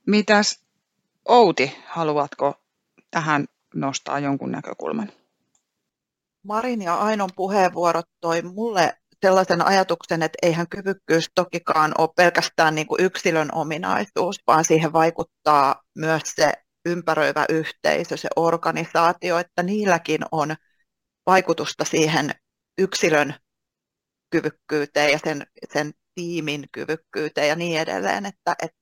Mitäs 0.07 0.63
Outi, 1.27 1.71
haluatko 1.85 2.53
tähän 3.11 3.45
nostaa 3.75 4.19
jonkun 4.19 4.51
näkökulman? 4.51 5.11
Marin 6.43 6.81
ja 6.81 6.95
Ainon 6.95 7.29
puheenvuorot 7.35 8.05
toi 8.21 8.41
mulle 8.41 8.93
sellaisen 9.25 9.65
ajatuksen, 9.65 10.23
että 10.23 10.37
eihän 10.41 10.69
kyvykkyys 10.69 11.31
tokikaan 11.35 11.91
ole 11.97 12.09
pelkästään 12.15 12.75
niin 12.75 12.87
kuin 12.87 13.03
yksilön 13.03 13.49
ominaisuus, 13.53 14.35
vaan 14.47 14.65
siihen 14.65 14.93
vaikuttaa 14.93 15.83
myös 15.95 16.21
se 16.25 16.53
ympäröivä 16.85 17.45
yhteisö, 17.49 18.17
se 18.17 18.29
organisaatio, 18.35 19.37
että 19.37 19.63
niilläkin 19.63 20.21
on 20.31 20.55
vaikutusta 21.25 21.85
siihen 21.85 22.31
yksilön 22.77 23.35
kyvykkyyteen 24.29 25.11
ja 25.11 25.19
sen, 25.23 25.43
sen 25.73 25.93
tiimin 26.15 26.65
kyvykkyyteen 26.71 27.47
ja 27.47 27.55
niin 27.55 27.79
edelleen, 27.79 28.25
että, 28.25 28.55
että, 28.63 28.77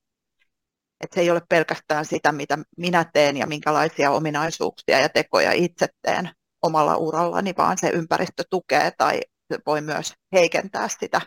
että 1.04 1.16
se 1.16 1.22
ei 1.22 1.32
ole 1.32 1.42
pelkästään 1.50 2.06
sitä, 2.06 2.32
mitä 2.32 2.58
minä 2.78 3.06
teen 3.14 3.38
ja 3.38 3.48
minkälaisia 3.48 4.12
ominaisuuksia 4.12 5.00
ja 5.00 5.10
tekoja 5.10 5.52
itse 5.52 5.88
teen, 6.02 6.30
omalla 6.62 6.98
urallani, 6.98 7.54
vaan 7.58 7.78
se 7.78 7.90
ympäristö 7.90 8.44
tukee 8.50 8.92
tai 8.98 9.22
voi 9.66 9.82
myös 9.82 10.14
heikentää 10.34 10.88
sitä 10.88 11.22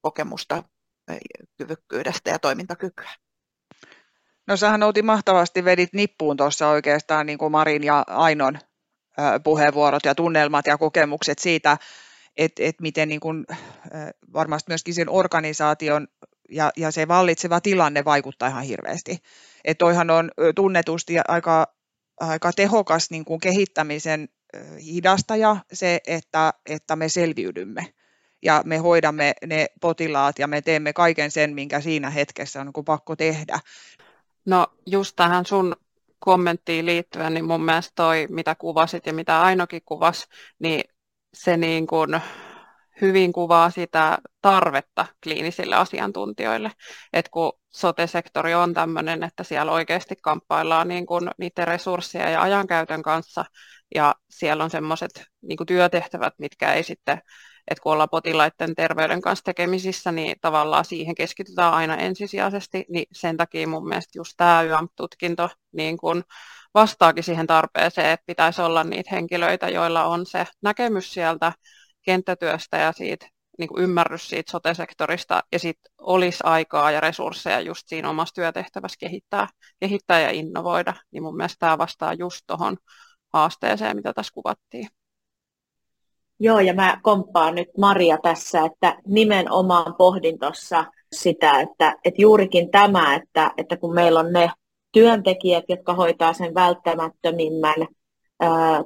kokemusta 0.00 0.62
kyvykkyydestä 1.58 2.30
ja 2.30 2.38
toimintakykyä. 2.38 3.10
No 4.46 4.56
sähän 4.56 4.82
Outi 4.82 5.02
mahtavasti 5.02 5.64
vedit 5.64 5.92
nippuun 5.92 6.36
tuossa 6.36 6.68
oikeastaan 6.68 7.26
niin 7.26 7.38
kuin 7.38 7.52
Marin 7.52 7.84
ja 7.84 8.04
Ainon 8.06 8.58
puheenvuorot 9.44 10.04
ja 10.04 10.14
tunnelmat 10.14 10.66
ja 10.66 10.78
kokemukset 10.78 11.38
siitä, 11.38 11.78
että 12.36 12.62
et 12.62 12.80
miten 12.80 13.08
niin 13.08 13.20
kuin, 13.20 13.46
varmasti 14.32 14.70
myöskin 14.70 14.94
sen 14.94 15.08
organisaation 15.08 16.08
ja, 16.50 16.70
ja 16.76 16.90
se 16.90 17.08
vallitseva 17.08 17.60
tilanne 17.60 18.04
vaikuttaa 18.04 18.48
ihan 18.48 18.64
hirveästi. 18.64 19.18
Että 19.64 19.78
toihan 19.78 20.10
on 20.10 20.30
tunnetusti 20.56 21.14
aika, 21.28 21.74
aika 22.20 22.52
tehokas 22.52 23.10
niin 23.10 23.24
kuin 23.24 23.40
kehittämisen 23.40 24.28
hidastaja 24.86 25.56
se, 25.72 26.00
että, 26.06 26.54
että 26.66 26.96
me 26.96 27.08
selviydymme 27.08 27.94
ja 28.42 28.62
me 28.64 28.78
hoidamme 28.78 29.32
ne 29.46 29.66
potilaat 29.80 30.38
ja 30.38 30.46
me 30.46 30.62
teemme 30.62 30.92
kaiken 30.92 31.30
sen, 31.30 31.54
minkä 31.54 31.80
siinä 31.80 32.10
hetkessä 32.10 32.60
on 32.60 32.72
niin 32.74 32.84
pakko 32.84 33.16
tehdä. 33.16 33.60
No 34.44 34.66
just 34.86 35.16
tähän 35.16 35.46
sun 35.46 35.76
kommenttiin 36.18 36.86
liittyen, 36.86 37.34
niin 37.34 37.44
mun 37.44 37.64
mielestä 37.64 37.92
toi, 37.94 38.26
mitä 38.30 38.54
kuvasit 38.54 39.06
ja 39.06 39.12
mitä 39.12 39.42
Ainokin 39.42 39.82
kuvasi, 39.84 40.26
niin 40.58 40.84
se 41.34 41.56
niin 41.56 41.86
kuin 41.86 42.20
hyvin 43.00 43.32
kuvaa 43.32 43.70
sitä 43.70 44.18
tarvetta 44.42 45.06
kliinisille 45.22 45.76
asiantuntijoille. 45.76 46.70
Et 47.12 47.28
kun 47.28 47.52
sote-sektori 47.70 48.54
on 48.54 48.74
tämmöinen, 48.74 49.22
että 49.22 49.44
siellä 49.44 49.72
oikeasti 49.72 50.16
kamppaillaan 50.22 50.88
niin 50.88 51.06
kuin 51.06 51.30
niiden 51.38 51.68
resursseja 51.68 52.30
ja 52.30 52.42
ajankäytön 52.42 53.02
kanssa, 53.02 53.44
ja 53.94 54.14
siellä 54.30 54.64
on 54.64 54.70
semmoiset 54.70 55.24
niin 55.42 55.58
työtehtävät, 55.66 56.34
mitkä 56.38 56.72
ei 56.72 56.82
sitten, 56.82 57.22
että 57.68 57.82
kun 57.82 57.92
ollaan 57.92 58.08
potilaiden 58.10 58.74
terveyden 58.74 59.20
kanssa 59.20 59.44
tekemisissä, 59.44 60.12
niin 60.12 60.36
tavallaan 60.40 60.84
siihen 60.84 61.14
keskitytään 61.14 61.72
aina 61.72 61.96
ensisijaisesti, 61.96 62.84
niin 62.88 63.06
sen 63.12 63.36
takia 63.36 63.68
mun 63.68 63.88
mielestä 63.88 64.18
just 64.18 64.32
tämä 64.36 64.62
YAM-tutkinto 64.62 65.48
niin 65.72 65.96
kuin 65.98 66.22
vastaakin 66.74 67.24
siihen 67.24 67.46
tarpeeseen, 67.46 68.10
että 68.10 68.26
pitäisi 68.26 68.62
olla 68.62 68.84
niitä 68.84 69.10
henkilöitä, 69.12 69.68
joilla 69.68 70.04
on 70.04 70.26
se 70.26 70.46
näkemys 70.62 71.14
sieltä 71.14 71.52
kenttätyöstä 72.02 72.76
ja 72.76 72.92
siitä 72.92 73.26
niin 73.58 73.68
kuin 73.68 73.82
ymmärrys 73.82 74.28
siitä 74.28 74.50
sote-sektorista 74.50 75.42
ja 75.52 75.58
sitten 75.58 75.92
olisi 75.98 76.38
aikaa 76.44 76.90
ja 76.90 77.00
resursseja 77.00 77.60
just 77.60 77.82
siinä 77.88 78.10
omassa 78.10 78.34
työtehtävässä 78.34 78.96
kehittää, 79.00 79.48
kehittää 79.80 80.20
ja 80.20 80.30
innovoida, 80.30 80.94
niin 81.10 81.22
mun 81.22 81.36
mielestä 81.36 81.56
tämä 81.58 81.78
vastaa 81.78 82.14
just 82.14 82.40
tuohon 82.46 82.76
haasteeseen, 83.32 83.96
mitä 83.96 84.12
tässä 84.12 84.34
kuvattiin. 84.34 84.88
Joo, 86.42 86.60
ja 86.60 86.74
mä 86.74 87.00
komppaan 87.02 87.54
nyt 87.54 87.68
Maria 87.78 88.18
tässä, 88.22 88.64
että 88.64 88.96
nimenomaan 89.06 89.94
pohdin 89.94 90.38
tuossa 90.38 90.84
sitä, 91.12 91.60
että, 91.60 91.96
että 92.04 92.22
juurikin 92.22 92.70
tämä, 92.70 93.14
että, 93.14 93.52
että 93.56 93.76
kun 93.76 93.94
meillä 93.94 94.20
on 94.20 94.32
ne 94.32 94.50
työntekijät, 94.92 95.64
jotka 95.68 95.94
hoitaa 95.94 96.32
sen 96.32 96.54
välttämättömimmän 96.54 97.86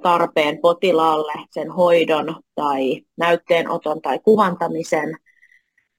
tarpeen 0.02 0.58
potilaalle, 0.58 1.32
sen 1.50 1.70
hoidon 1.70 2.36
tai 2.54 3.00
näytteenoton 3.16 4.02
tai 4.02 4.18
kuvantamisen. 4.18 5.16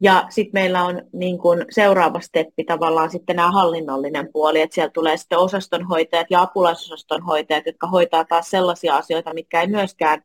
Ja 0.01 0.25
sitten 0.29 0.61
meillä 0.61 0.83
on 0.83 1.01
niin 1.13 1.37
kun 1.37 1.65
seuraava 1.69 2.19
steppi 2.19 2.63
tavallaan 2.63 3.11
sitten 3.11 3.35
nämä 3.35 3.51
hallinnollinen 3.51 4.29
puoli, 4.33 4.61
että 4.61 4.75
siellä 4.75 4.91
tulee 4.91 5.17
sitten 5.17 5.37
osastonhoitajat 5.37 6.27
ja 6.29 6.41
apulaisosastonhoitajat, 6.41 7.65
jotka 7.65 7.87
hoitaa 7.87 8.25
taas 8.25 8.49
sellaisia 8.49 8.95
asioita, 8.95 9.33
mitkä 9.33 9.61
ei 9.61 9.67
myöskään 9.67 10.21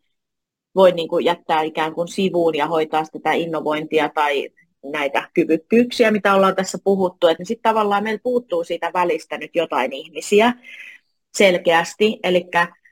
voi 0.74 0.92
niin 0.92 1.08
jättää 1.24 1.62
ikään 1.62 1.94
kuin 1.94 2.08
sivuun 2.08 2.56
ja 2.56 2.66
hoitaa 2.66 3.04
tätä 3.12 3.32
innovointia 3.32 4.08
tai 4.08 4.50
näitä 4.84 5.28
kyvykkyyksiä, 5.34 6.10
mitä 6.10 6.34
ollaan 6.34 6.56
tässä 6.56 6.78
puhuttu, 6.84 7.26
että 7.26 7.44
sitten 7.44 7.70
tavallaan 7.70 8.02
meillä 8.02 8.20
puuttuu 8.22 8.64
siitä 8.64 8.90
välistä 8.94 9.38
nyt 9.38 9.50
jotain 9.54 9.92
ihmisiä 9.92 10.52
selkeästi, 11.34 12.18
eli 12.22 12.48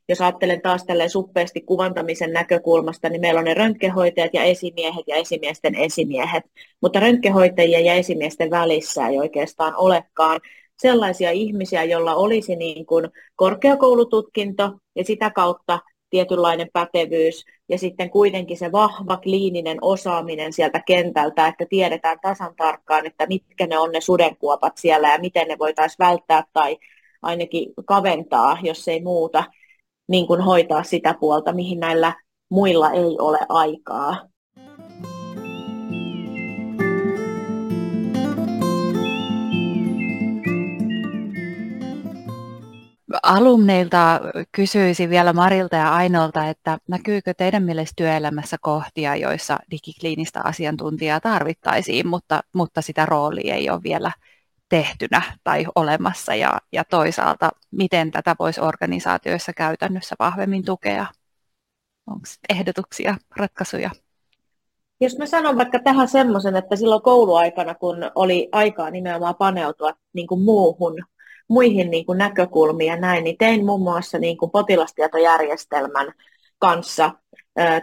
jos 0.09 0.21
ajattelen 0.21 0.63
taas 0.63 0.85
tälleen 0.85 1.11
suppeasti 1.11 1.61
kuvantamisen 1.61 2.33
näkökulmasta, 2.33 3.09
niin 3.09 3.21
meillä 3.21 3.39
on 3.39 3.45
ne 3.45 3.55
röntgenhoitajat 3.55 4.35
ja 4.35 4.43
esimiehet 4.43 5.05
ja 5.07 5.17
esimiesten 5.17 5.75
esimiehet, 5.75 6.45
mutta 6.83 7.01
röntgenhoitajien 7.01 7.85
ja 7.85 7.95
esimiesten 7.95 8.51
välissä 8.51 9.09
ei 9.09 9.19
oikeastaan 9.19 9.75
olekaan 9.77 10.41
sellaisia 10.79 11.31
ihmisiä, 11.31 11.85
joilla 11.85 12.15
olisi 12.15 12.57
niin 12.57 12.87
kuin 12.87 13.09
korkeakoulututkinto 13.37 14.73
ja 14.97 15.05
sitä 15.05 15.31
kautta 15.31 15.79
tietynlainen 16.11 16.69
pätevyys 16.73 17.45
ja 17.69 17.79
sitten 17.79 18.11
kuitenkin 18.11 18.57
se 18.57 18.73
vahva 18.73 19.17
kliininen 19.17 19.79
osaaminen 19.81 20.53
sieltä 20.53 20.83
kentältä, 20.87 21.47
että 21.47 21.67
tiedetään 21.69 22.19
tasan 22.23 22.55
tarkkaan, 22.57 23.07
että 23.07 23.27
mitkä 23.27 23.67
ne 23.67 23.79
on 23.79 23.93
ne 23.93 24.01
sudenkuopat 24.01 24.73
siellä 24.77 25.13
ja 25.13 25.19
miten 25.19 25.49
ne 25.49 25.59
voitaisiin 25.59 25.99
välttää 25.99 26.45
tai 26.53 26.77
ainakin 27.23 27.75
kaventaa, 27.87 28.59
jos 28.63 28.89
ei 28.89 29.03
muuta 29.03 29.45
niin 30.09 30.27
kuin 30.27 30.41
hoitaa 30.41 30.83
sitä 30.83 31.15
puolta, 31.21 31.53
mihin 31.53 31.81
näillä 31.81 32.15
muilla 32.51 32.91
ei 32.91 33.17
ole 33.19 33.39
aikaa. 33.49 34.29
alumneilta 43.23 44.21
kysyisin 44.53 45.11
vielä 45.11 45.33
Marilta 45.33 45.77
ja 45.77 45.95
Ainolta, 45.95 46.49
että 46.49 46.79
näkyykö 46.89 47.35
teidän 47.35 47.63
mielestä 47.63 47.93
työelämässä 47.97 48.57
kohtia, 48.61 49.17
joissa 49.17 49.59
digikliinistä 49.71 50.41
asiantuntijaa 50.45 51.21
tarvittaisiin, 51.21 52.07
mutta, 52.07 52.41
mutta 52.55 52.83
sitä 52.83 53.07
roolia 53.07 53.55
ei 53.55 53.71
ole 53.71 53.83
vielä 53.83 54.13
tehtynä 54.69 55.23
tai 55.45 55.67
olemassa 55.75 56.35
ja, 56.35 56.59
ja 56.73 56.85
toisaalta 56.85 57.51
miten 57.71 58.11
tätä 58.11 58.37
voisi 58.39 58.61
organisaatioissa 58.61 59.53
käytännössä 59.53 60.17
vahvemmin 60.19 60.65
tukea? 60.65 61.07
Onko 62.07 62.27
ehdotuksia, 62.49 63.17
ratkaisuja? 63.37 63.91
Jos 65.01 65.19
mä 65.19 65.27
sanon 65.27 65.57
vaikka 65.57 65.79
tähän 65.79 66.09
semmoisen, 66.09 66.57
että 66.57 66.77
silloin 66.77 67.03
kouluaikana, 67.03 67.75
kun 67.75 67.97
oli 68.15 68.49
aikaa 68.53 68.91
nimenomaan 68.91 69.35
paneutua 69.35 69.93
niin 70.13 70.27
kuin 70.27 70.43
muuhun, 70.43 71.05
muihin 71.49 71.91
niin 71.91 72.07
kuin 72.07 72.19
näkökulmiin 72.19 72.89
ja 72.89 72.97
näin, 72.97 73.25
niin 73.25 73.39
tein 73.39 73.67
muun 73.67 73.83
muassa 73.83 74.19
niin 74.19 74.37
kuin 74.37 74.51
potilastietojärjestelmän 74.51 76.13
kanssa 76.59 77.11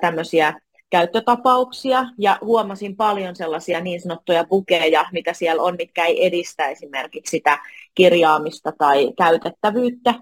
tämmöisiä 0.02 0.62
käyttötapauksia 0.89 2.06
ja 2.17 2.38
huomasin 2.41 2.95
paljon 2.95 3.36
sellaisia 3.36 3.82
niin 3.82 4.02
sanottuja 4.02 4.43
bukeja, 4.43 5.06
mitä 5.12 5.34
siellä 5.34 5.63
on, 5.63 5.76
mitkä 5.78 6.06
ei 6.06 6.26
edistä 6.26 6.67
esimerkiksi 6.67 7.32
sitä 7.32 7.60
kirjaamista 7.95 8.71
tai 8.78 9.13
käytettävyyttä, 9.17 10.13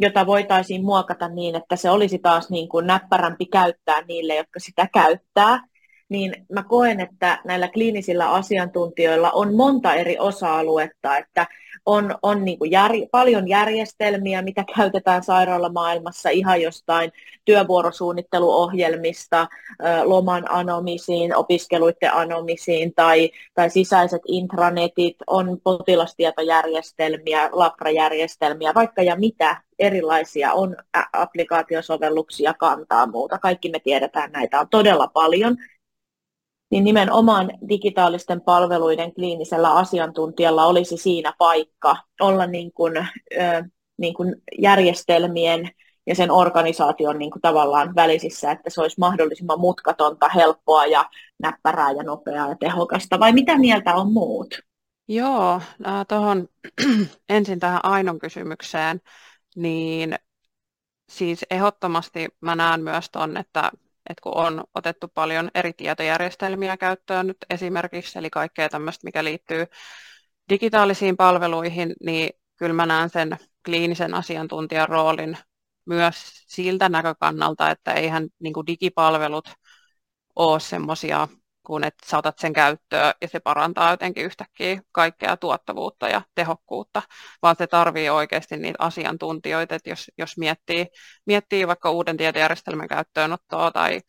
jota 0.00 0.26
voitaisiin 0.26 0.84
muokata 0.84 1.28
niin, 1.28 1.54
että 1.54 1.76
se 1.76 1.90
olisi 1.90 2.18
taas 2.18 2.50
niin 2.50 2.68
kuin 2.68 2.86
näppärämpi 2.86 3.46
käyttää 3.46 4.02
niille, 4.08 4.36
jotka 4.36 4.60
sitä 4.60 4.88
käyttää. 4.94 5.60
Niin 6.08 6.46
mä 6.52 6.62
koen, 6.62 7.00
että 7.00 7.38
näillä 7.44 7.68
kliinisillä 7.68 8.30
asiantuntijoilla 8.30 9.30
on 9.30 9.54
monta 9.54 9.94
eri 9.94 10.18
osa-aluetta, 10.18 11.16
että 11.16 11.46
on, 11.86 12.14
on 12.22 12.44
niin 12.44 12.58
kuin 12.58 12.70
jär, 12.70 12.92
paljon 13.10 13.48
järjestelmiä, 13.48 14.42
mitä 14.42 14.64
käytetään 14.76 15.22
sairaalamaailmassa 15.22 16.30
ihan 16.30 16.62
jostain 16.62 17.12
työvuorosuunnitteluohjelmista, 17.44 19.48
loman 20.04 20.50
anomisiin, 20.50 21.36
opiskeluiden 21.36 22.14
anomisiin 22.14 22.94
tai, 22.94 23.30
tai 23.54 23.70
sisäiset 23.70 24.22
intranetit, 24.28 25.16
on 25.26 25.60
potilastietojärjestelmiä, 25.64 27.48
labrajärjestelmiä, 27.52 28.72
vaikka 28.74 29.02
ja 29.02 29.16
mitä 29.16 29.62
erilaisia 29.78 30.52
on 30.52 30.76
applikaatiosovelluksia 31.12 32.54
kantaa 32.54 33.06
muuta. 33.06 33.38
Kaikki 33.38 33.70
me 33.70 33.78
tiedetään, 33.78 34.32
näitä 34.32 34.60
on 34.60 34.68
todella 34.68 35.06
paljon 35.06 35.56
niin 36.72 36.84
nimenomaan 36.84 37.50
digitaalisten 37.68 38.40
palveluiden 38.40 39.14
kliinisellä 39.14 39.74
asiantuntijalla 39.74 40.66
olisi 40.66 40.96
siinä 40.96 41.32
paikka 41.38 41.96
olla 42.20 42.46
niin 42.46 42.72
kuin, 42.72 43.08
niin 43.98 44.14
kuin 44.14 44.34
järjestelmien 44.58 45.70
ja 46.06 46.14
sen 46.14 46.30
organisaation 46.30 47.18
niin 47.18 47.30
kuin 47.30 47.42
tavallaan 47.42 47.94
välisissä, 47.94 48.50
että 48.50 48.70
se 48.70 48.80
olisi 48.80 49.00
mahdollisimman 49.00 49.60
mutkatonta, 49.60 50.28
helppoa 50.28 50.86
ja 50.86 51.10
näppärää 51.42 51.92
ja 51.92 52.02
nopeaa 52.02 52.48
ja 52.48 52.56
tehokasta. 52.60 53.20
Vai 53.20 53.32
mitä 53.32 53.58
mieltä 53.58 53.94
on 53.94 54.12
muut? 54.12 54.54
Joo, 55.08 55.60
tuohon 56.08 56.48
ensin 57.28 57.58
tähän 57.58 57.84
Ainon 57.84 58.18
kysymykseen, 58.18 59.00
niin 59.56 60.14
siis 61.08 61.46
ehdottomasti 61.50 62.28
mä 62.40 62.54
näen 62.54 62.82
myös 62.82 63.10
tuon, 63.10 63.36
että 63.36 63.70
että 64.10 64.22
kun 64.22 64.36
on 64.36 64.64
otettu 64.74 65.08
paljon 65.08 65.50
eri 65.54 65.72
tietojärjestelmiä 65.72 66.76
käyttöön 66.76 67.26
nyt 67.26 67.36
esimerkiksi, 67.50 68.18
eli 68.18 68.30
kaikkea 68.30 68.68
tämmöistä, 68.68 69.04
mikä 69.04 69.24
liittyy 69.24 69.66
digitaalisiin 70.48 71.16
palveluihin, 71.16 71.94
niin 72.04 72.30
kyllä 72.56 72.72
mä 72.72 72.86
näen 72.86 73.10
sen 73.10 73.38
kliinisen 73.64 74.14
asiantuntijan 74.14 74.88
roolin 74.88 75.38
myös 75.86 76.44
siltä 76.46 76.88
näkökannalta, 76.88 77.70
että 77.70 77.92
eihän 77.92 78.28
niin 78.38 78.54
digipalvelut 78.66 79.48
ole 80.36 80.60
semmoisia 80.60 81.28
kun 81.66 81.84
että 81.84 82.08
saatat 82.08 82.38
sen 82.38 82.52
käyttöön 82.52 83.14
ja 83.20 83.28
se 83.28 83.40
parantaa 83.40 83.90
jotenkin 83.90 84.24
yhtäkkiä 84.24 84.82
kaikkea 84.92 85.36
tuottavuutta 85.36 86.08
ja 86.08 86.22
tehokkuutta, 86.34 87.02
vaan 87.42 87.56
se 87.58 87.66
tarvii 87.66 88.10
oikeasti 88.10 88.56
niitä 88.56 88.76
asiantuntijoita, 88.78 89.74
että 89.74 89.90
jos, 89.90 90.10
jos 90.18 90.38
miettii, 90.38 90.86
miettii 91.26 91.66
vaikka 91.66 91.90
uuden 91.90 92.16
tietojärjestelmän 92.16 92.88
käyttöönottoa 92.88 93.70
tai, 93.70 94.00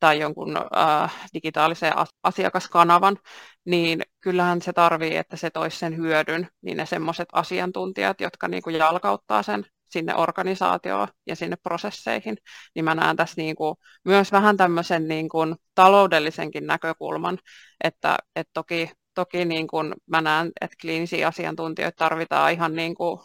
tai 0.00 0.20
jonkun 0.20 0.56
äh, 0.56 1.14
digitaalisen 1.34 1.92
asiakaskanavan, 2.22 3.18
niin 3.64 4.02
kyllähän 4.20 4.62
se 4.62 4.72
tarvii, 4.72 5.16
että 5.16 5.36
se 5.36 5.50
toisi 5.50 5.78
sen 5.78 5.96
hyödyn, 5.96 6.48
niin 6.62 6.76
ne 6.76 6.86
semmoiset 6.86 7.28
asiantuntijat, 7.32 8.20
jotka 8.20 8.48
niin 8.48 8.62
kuin 8.62 8.76
jalkauttaa 8.76 9.42
sen 9.42 9.66
sinne 9.90 10.14
organisaatioon 10.16 11.08
ja 11.26 11.36
sinne 11.36 11.56
prosesseihin, 11.62 12.36
niin 12.74 12.84
mä 12.84 12.94
näen 12.94 13.16
tässä 13.16 13.34
niin 13.36 13.56
kuin 13.56 13.74
myös 14.04 14.32
vähän 14.32 14.56
tämmöisen 14.56 15.08
niin 15.08 15.28
kuin 15.28 15.56
taloudellisenkin 15.74 16.66
näkökulman, 16.66 17.38
että, 17.84 18.18
että 18.36 18.50
toki, 18.54 18.90
toki 19.14 19.44
niin 19.44 19.66
kuin 19.66 19.94
mä 20.06 20.20
näen, 20.20 20.52
että 20.60 20.76
kliinisiä 20.80 21.28
asiantuntijoita 21.28 21.96
tarvitaan 21.96 22.52
ihan 22.52 22.76
niin 22.76 22.94
kuin 22.94 23.20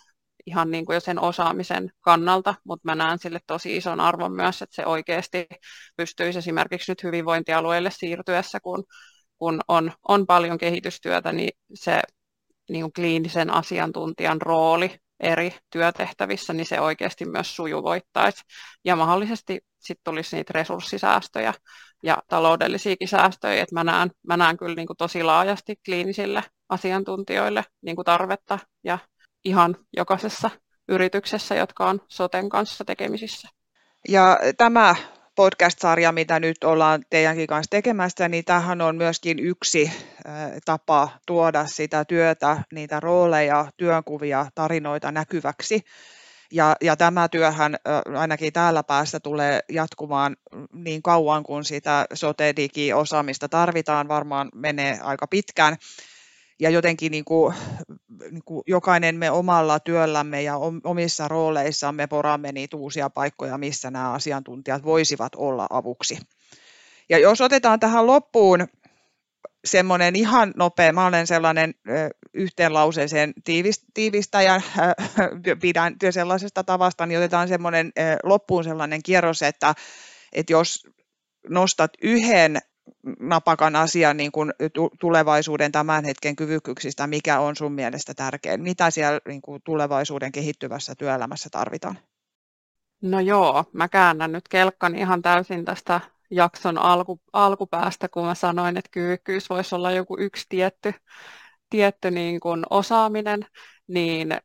ihan 0.45 0.71
niin 0.71 0.85
kuin 0.85 0.93
jo 0.93 0.99
sen 0.99 1.19
osaamisen 1.19 1.91
kannalta, 2.01 2.55
mutta 2.63 2.81
mä 2.85 2.95
näen 2.95 3.19
sille 3.19 3.39
tosi 3.47 3.77
ison 3.77 3.99
arvon 3.99 4.31
myös, 4.31 4.61
että 4.61 4.75
se 4.75 4.85
oikeasti 4.85 5.47
pystyisi 5.95 6.39
esimerkiksi 6.39 6.91
nyt 6.91 7.03
hyvinvointialueille 7.03 7.91
siirtyessä, 7.91 8.59
kun, 8.59 8.83
kun 9.37 9.61
on, 9.67 9.91
on 10.07 10.25
paljon 10.25 10.57
kehitystyötä, 10.57 11.31
niin 11.31 11.49
se 11.73 12.01
niin 12.69 12.81
kuin 12.83 12.93
kliinisen 12.93 13.49
asiantuntijan 13.53 14.41
rooli 14.41 14.95
eri 15.23 15.55
työtehtävissä, 15.69 16.53
niin 16.53 16.65
se 16.65 16.79
oikeasti 16.79 17.25
myös 17.25 17.55
sujuvoittaisi. 17.55 18.43
Ja 18.85 18.95
mahdollisesti 18.95 19.61
sitten 19.79 20.03
tulisi 20.03 20.35
niitä 20.35 20.53
resurssisäästöjä 20.53 21.53
ja 22.03 22.17
taloudellisiakin 22.27 23.07
säästöjä, 23.07 23.63
että 23.63 23.75
mä 23.75 23.83
näen, 23.83 24.11
mä 24.27 24.55
kyllä 24.59 24.75
niin 24.75 24.87
kuin 24.87 24.97
tosi 24.97 25.23
laajasti 25.23 25.75
kliinisille 25.85 26.43
asiantuntijoille 26.69 27.65
niin 27.81 27.95
kuin 27.95 28.05
tarvetta 28.05 28.59
ja 28.83 28.97
ihan 29.45 29.77
jokaisessa 29.97 30.49
yrityksessä, 30.87 31.55
jotka 31.55 31.89
on 31.89 32.01
soten 32.07 32.49
kanssa 32.49 32.85
tekemisissä. 32.85 33.49
Ja 34.07 34.39
tämä 34.57 34.95
podcast-sarja, 35.35 36.11
mitä 36.11 36.39
nyt 36.39 36.63
ollaan 36.63 37.03
teidänkin 37.09 37.47
kanssa 37.47 37.69
tekemässä, 37.69 38.29
niin 38.29 38.45
tähän 38.45 38.81
on 38.81 38.95
myöskin 38.95 39.39
yksi 39.39 39.91
tapa 40.65 41.09
tuoda 41.27 41.65
sitä 41.67 42.05
työtä, 42.05 42.57
niitä 42.71 42.99
rooleja, 42.99 43.65
työnkuvia, 43.77 44.45
tarinoita 44.55 45.11
näkyväksi. 45.11 45.81
Ja, 46.51 46.75
ja 46.81 46.95
tämä 46.95 47.29
työhän 47.29 47.75
ainakin 48.17 48.53
täällä 48.53 48.83
päässä 48.83 49.19
tulee 49.19 49.59
jatkumaan 49.69 50.35
niin 50.73 51.01
kauan, 51.01 51.43
kun 51.43 51.65
sitä 51.65 52.05
sote-digi-osaamista 52.13 53.49
tarvitaan, 53.49 54.07
varmaan 54.07 54.49
menee 54.55 54.99
aika 55.01 55.27
pitkään 55.27 55.77
ja 56.59 56.69
jotenkin 56.69 57.11
niin 57.11 57.25
kuin, 57.25 57.55
niin 58.31 58.43
kuin 58.45 58.63
jokainen 58.67 59.15
me 59.15 59.31
omalla 59.31 59.79
työllämme 59.79 60.41
ja 60.41 60.55
omissa 60.83 61.27
rooleissamme 61.27 62.07
poramme 62.07 62.51
niitä 62.51 62.77
uusia 62.77 63.09
paikkoja, 63.09 63.57
missä 63.57 63.91
nämä 63.91 64.11
asiantuntijat 64.11 64.83
voisivat 64.83 65.35
olla 65.35 65.67
avuksi. 65.69 66.17
Ja 67.09 67.19
jos 67.19 67.41
otetaan 67.41 67.79
tähän 67.79 68.07
loppuun 68.07 68.67
semmoinen 69.65 70.15
ihan 70.15 70.53
nopea, 70.55 70.93
mä 70.93 71.05
olen 71.05 71.27
sellainen 71.27 71.73
yhteenlauseeseen 72.33 73.33
tiivistäjä, 73.93 74.61
pidän 75.61 75.95
sellaisesta 76.11 76.63
tavasta, 76.63 77.05
niin 77.05 77.17
otetaan 77.19 77.47
semmoinen 77.47 77.91
loppuun 78.23 78.63
sellainen 78.63 79.03
kierros, 79.03 79.41
että, 79.41 79.73
että 80.33 80.53
jos 80.53 80.87
nostat 81.49 81.91
yhden 82.01 82.59
napakan 83.19 83.75
asian 83.75 84.17
niin 84.17 84.31
kuin 84.31 84.53
tulevaisuuden 84.99 85.71
tämän 85.71 86.05
hetken 86.05 86.35
kyvykkyyksistä, 86.35 87.07
mikä 87.07 87.39
on 87.39 87.55
sun 87.55 87.71
mielestä 87.71 88.13
tärkein? 88.13 88.61
Mitä 88.61 88.91
siellä 88.91 89.19
niin 89.27 89.41
kuin 89.41 89.61
tulevaisuuden 89.65 90.31
kehittyvässä 90.31 90.95
työelämässä 90.95 91.49
tarvitaan? 91.51 91.97
No 93.01 93.19
joo, 93.19 93.63
mä 93.73 93.87
käännän 93.87 94.31
nyt 94.31 94.47
kelkkan 94.47 94.95
ihan 94.95 95.21
täysin 95.21 95.65
tästä 95.65 96.01
jakson 96.31 96.77
alku, 96.77 97.21
alkupäästä, 97.33 98.09
kun 98.09 98.25
mä 98.25 98.35
sanoin, 98.35 98.77
että 98.77 98.89
kyvykkyys 98.91 99.49
voisi 99.49 99.75
olla 99.75 99.91
joku 99.91 100.17
yksi 100.19 100.45
tietty, 100.49 100.93
tietty 101.69 102.11
niin 102.11 102.39
kuin 102.39 102.63
osaaminen, 102.69 103.45
niin 103.87 104.37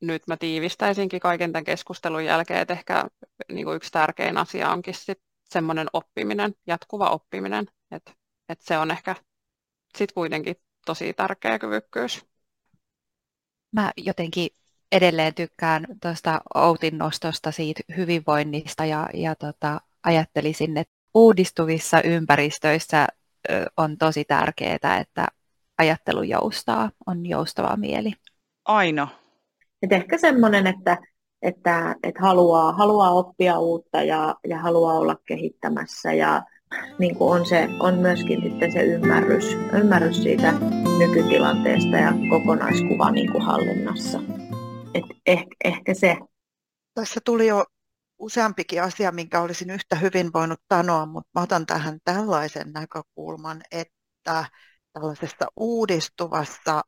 nyt 0.00 0.22
mä 0.26 0.36
tiivistäisinkin 0.36 1.20
kaiken 1.20 1.52
tämän 1.52 1.64
keskustelun 1.64 2.24
jälkeen, 2.24 2.60
että 2.60 2.74
ehkä 2.74 3.04
niin 3.52 3.64
kuin 3.64 3.76
yksi 3.76 3.92
tärkein 3.92 4.38
asia 4.38 4.70
onkin 4.70 4.94
sit 4.94 5.18
semmoinen 5.52 5.86
oppiminen, 5.92 6.54
jatkuva 6.66 7.10
oppiminen, 7.10 7.66
että 7.90 8.12
et 8.48 8.60
se 8.60 8.78
on 8.78 8.90
ehkä 8.90 9.16
sitten 9.98 10.14
kuitenkin 10.14 10.56
tosi 10.86 11.12
tärkeä 11.12 11.58
kyvykkyys. 11.58 12.26
Mä 13.72 13.92
jotenkin 13.96 14.50
edelleen 14.92 15.34
tykkään 15.34 15.86
tuosta 16.02 16.40
Outin 16.54 16.98
nostosta 16.98 17.52
siitä 17.52 17.80
hyvinvoinnista 17.96 18.84
ja, 18.84 19.08
ja 19.14 19.34
tota, 19.34 19.80
ajattelisin, 20.04 20.76
että 20.76 20.94
uudistuvissa 21.14 22.02
ympäristöissä 22.02 23.06
on 23.76 23.98
tosi 23.98 24.24
tärkeää, 24.24 24.98
että 25.00 25.26
ajattelu 25.78 26.22
joustaa, 26.22 26.90
on 27.06 27.26
joustava 27.26 27.76
mieli. 27.76 28.12
Aina. 28.64 29.08
Et 29.82 29.92
ehkä 29.92 30.18
semmoinen, 30.18 30.66
että 30.66 30.98
että, 31.42 31.96
että 32.02 32.22
haluaa, 32.22 32.72
haluaa 32.72 33.10
oppia 33.10 33.58
uutta 33.58 34.02
ja, 34.02 34.36
ja 34.48 34.58
haluaa 34.58 34.94
olla 34.94 35.16
kehittämässä 35.24 36.12
ja 36.12 36.42
niin 36.98 37.16
kuin 37.16 37.40
on, 37.40 37.46
se, 37.46 37.68
on 37.80 37.98
myöskin 37.98 38.42
sitten 38.42 38.72
se 38.72 38.82
ymmärrys, 38.82 39.56
ymmärrys 39.72 40.22
siitä 40.22 40.52
nykytilanteesta 40.98 41.96
ja 41.96 42.12
kokonaiskuva 42.30 43.10
niin 43.10 43.32
kuin 43.32 43.44
hallinnassa. 43.44 44.20
Et 44.94 45.04
ehkä, 45.26 45.56
ehkä 45.64 45.94
se. 45.94 46.16
Tässä 46.94 47.20
tuli 47.24 47.46
jo 47.46 47.64
useampikin 48.18 48.82
asia, 48.82 49.12
minkä 49.12 49.40
olisin 49.40 49.70
yhtä 49.70 49.96
hyvin 49.96 50.32
voinut 50.32 50.60
sanoa, 50.74 51.06
mutta 51.06 51.30
mä 51.34 51.42
otan 51.42 51.66
tähän 51.66 51.98
tällaisen 52.04 52.72
näkökulman, 52.72 53.62
että 53.70 54.44
tällaisessa 54.92 55.46
uudistuvassa 55.56 56.82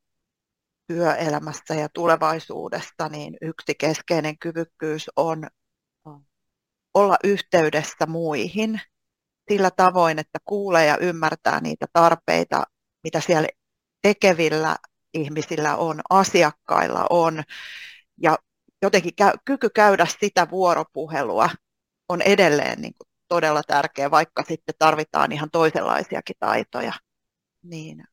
työelämässä 0.87 1.75
ja 1.75 1.89
tulevaisuudesta, 1.89 3.09
niin 3.09 3.37
yksi 3.41 3.75
keskeinen 3.79 4.39
kyvykkyys 4.39 5.11
on 5.17 5.47
olla 6.95 7.17
yhteydessä 7.25 8.07
muihin 8.07 8.81
sillä 9.51 9.71
tavoin, 9.71 10.19
että 10.19 10.39
kuulee 10.45 10.87
ja 10.87 10.97
ymmärtää 10.99 11.61
niitä 11.61 11.87
tarpeita, 11.93 12.65
mitä 13.05 13.21
siellä 13.21 13.49
tekevillä 14.03 14.77
ihmisillä 15.15 15.77
on, 15.77 16.01
asiakkailla 16.11 17.07
on. 17.11 17.43
Ja 18.23 18.39
jotenkin 18.83 19.13
kyky 19.45 19.71
käydä 19.71 20.07
sitä 20.21 20.51
vuoropuhelua 20.51 21.51
on 22.09 22.23
edelleen 22.23 22.81
niin 22.81 22.95
kuin 22.99 23.09
todella 23.29 23.63
tärkeä, 23.63 24.11
vaikka 24.11 24.43
sitten 24.49 24.75
tarvitaan 24.79 25.33
ihan 25.33 25.51
toisenlaisiakin 25.51 26.37
taitoja. 26.39 26.93
Niin 27.63 28.05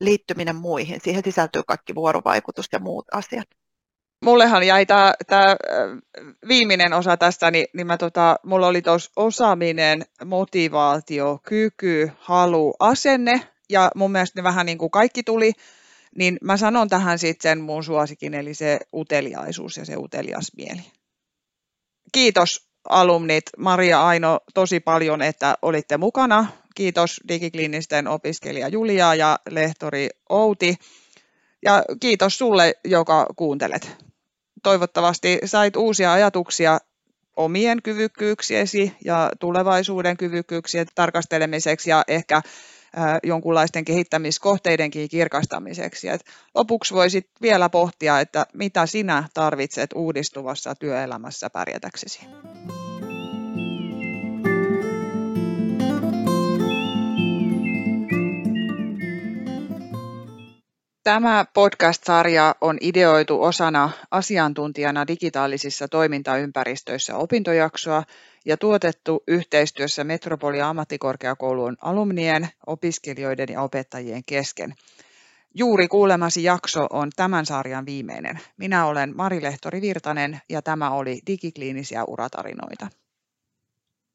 liittyminen 0.00 0.56
muihin, 0.56 1.00
siihen 1.04 1.24
sisältyy 1.24 1.62
kaikki 1.66 1.94
vuorovaikutus 1.94 2.68
ja 2.72 2.78
muut 2.78 3.04
asiat. 3.12 3.48
Mullehan 4.24 4.66
jäi 4.66 4.86
tämä 4.86 5.14
viimeinen 6.48 6.92
osa 6.92 7.16
tästä, 7.16 7.50
niin, 7.50 7.66
niin 7.74 7.86
mä 7.86 7.96
tota, 7.96 8.36
mulla 8.44 8.66
oli 8.66 8.82
tuossa 8.82 9.10
osaaminen, 9.16 10.04
motivaatio, 10.24 11.38
kyky, 11.42 12.10
halu, 12.18 12.74
asenne, 12.80 13.40
ja 13.70 13.90
mun 13.94 14.12
mielestä 14.12 14.40
ne 14.40 14.44
vähän 14.44 14.66
niin 14.66 14.78
kuin 14.78 14.90
kaikki 14.90 15.22
tuli, 15.22 15.52
niin 16.16 16.38
mä 16.42 16.56
sanon 16.56 16.88
tähän 16.88 17.18
sitten 17.18 17.50
sen 17.50 17.60
mun 17.60 17.84
suosikin, 17.84 18.34
eli 18.34 18.54
se 18.54 18.80
uteliaisuus 18.94 19.76
ja 19.76 19.84
se 19.84 19.96
utelias 19.96 20.52
mieli. 20.56 20.82
Kiitos 22.12 22.68
alumnit 22.88 23.44
Maria 23.58 24.06
Aino 24.06 24.40
tosi 24.54 24.80
paljon, 24.80 25.22
että 25.22 25.54
olitte 25.62 25.96
mukana. 25.96 26.46
Kiitos 26.74 27.20
digikliinisten 27.28 28.08
opiskelija 28.08 28.68
Julia 28.68 29.14
ja 29.14 29.38
lehtori 29.50 30.08
Outi. 30.28 30.76
Ja 31.64 31.84
kiitos 32.00 32.38
sulle, 32.38 32.74
joka 32.84 33.26
kuuntelet. 33.36 33.96
Toivottavasti 34.62 35.38
sait 35.44 35.76
uusia 35.76 36.12
ajatuksia 36.12 36.78
omien 37.36 37.82
kyvykkyyksiesi 37.82 38.92
ja 39.04 39.30
tulevaisuuden 39.40 40.16
kyvykkyyksien 40.16 40.86
tarkastelemiseksi 40.94 41.90
ja 41.90 42.04
ehkä 42.08 42.42
jonkunlaisten 43.22 43.84
kehittämiskohteidenkin 43.84 45.08
kirkastamiseksi. 45.08 46.08
Et 46.08 46.24
lopuksi 46.54 46.94
voisit 46.94 47.30
vielä 47.42 47.68
pohtia, 47.68 48.20
että 48.20 48.46
mitä 48.54 48.86
sinä 48.86 49.28
tarvitset 49.34 49.90
uudistuvassa 49.94 50.74
työelämässä 50.74 51.50
pärjätäksesi. 51.50 52.20
Tämä 61.04 61.44
podcast-sarja 61.54 62.54
on 62.60 62.78
ideoitu 62.80 63.42
osana 63.42 63.90
asiantuntijana 64.10 65.06
digitaalisissa 65.06 65.88
toimintaympäristöissä 65.88 67.16
opintojaksoa 67.16 68.04
ja 68.44 68.56
tuotettu 68.56 69.22
yhteistyössä 69.26 70.04
Metropolia 70.04 70.68
ammattikorkeakoulun 70.68 71.76
alumnien, 71.82 72.48
opiskelijoiden 72.66 73.46
ja 73.52 73.62
opettajien 73.62 74.22
kesken. 74.26 74.74
Juuri 75.54 75.88
kuulemasi 75.88 76.42
jakso 76.42 76.86
on 76.90 77.10
tämän 77.16 77.46
sarjan 77.46 77.86
viimeinen. 77.86 78.40
Minä 78.56 78.86
olen 78.86 79.16
Mari 79.16 79.42
Lehtori 79.42 79.80
Virtanen 79.80 80.40
ja 80.48 80.62
tämä 80.62 80.90
oli 80.90 81.20
Digikliinisiä 81.26 82.04
uratarinoita. 82.04 82.88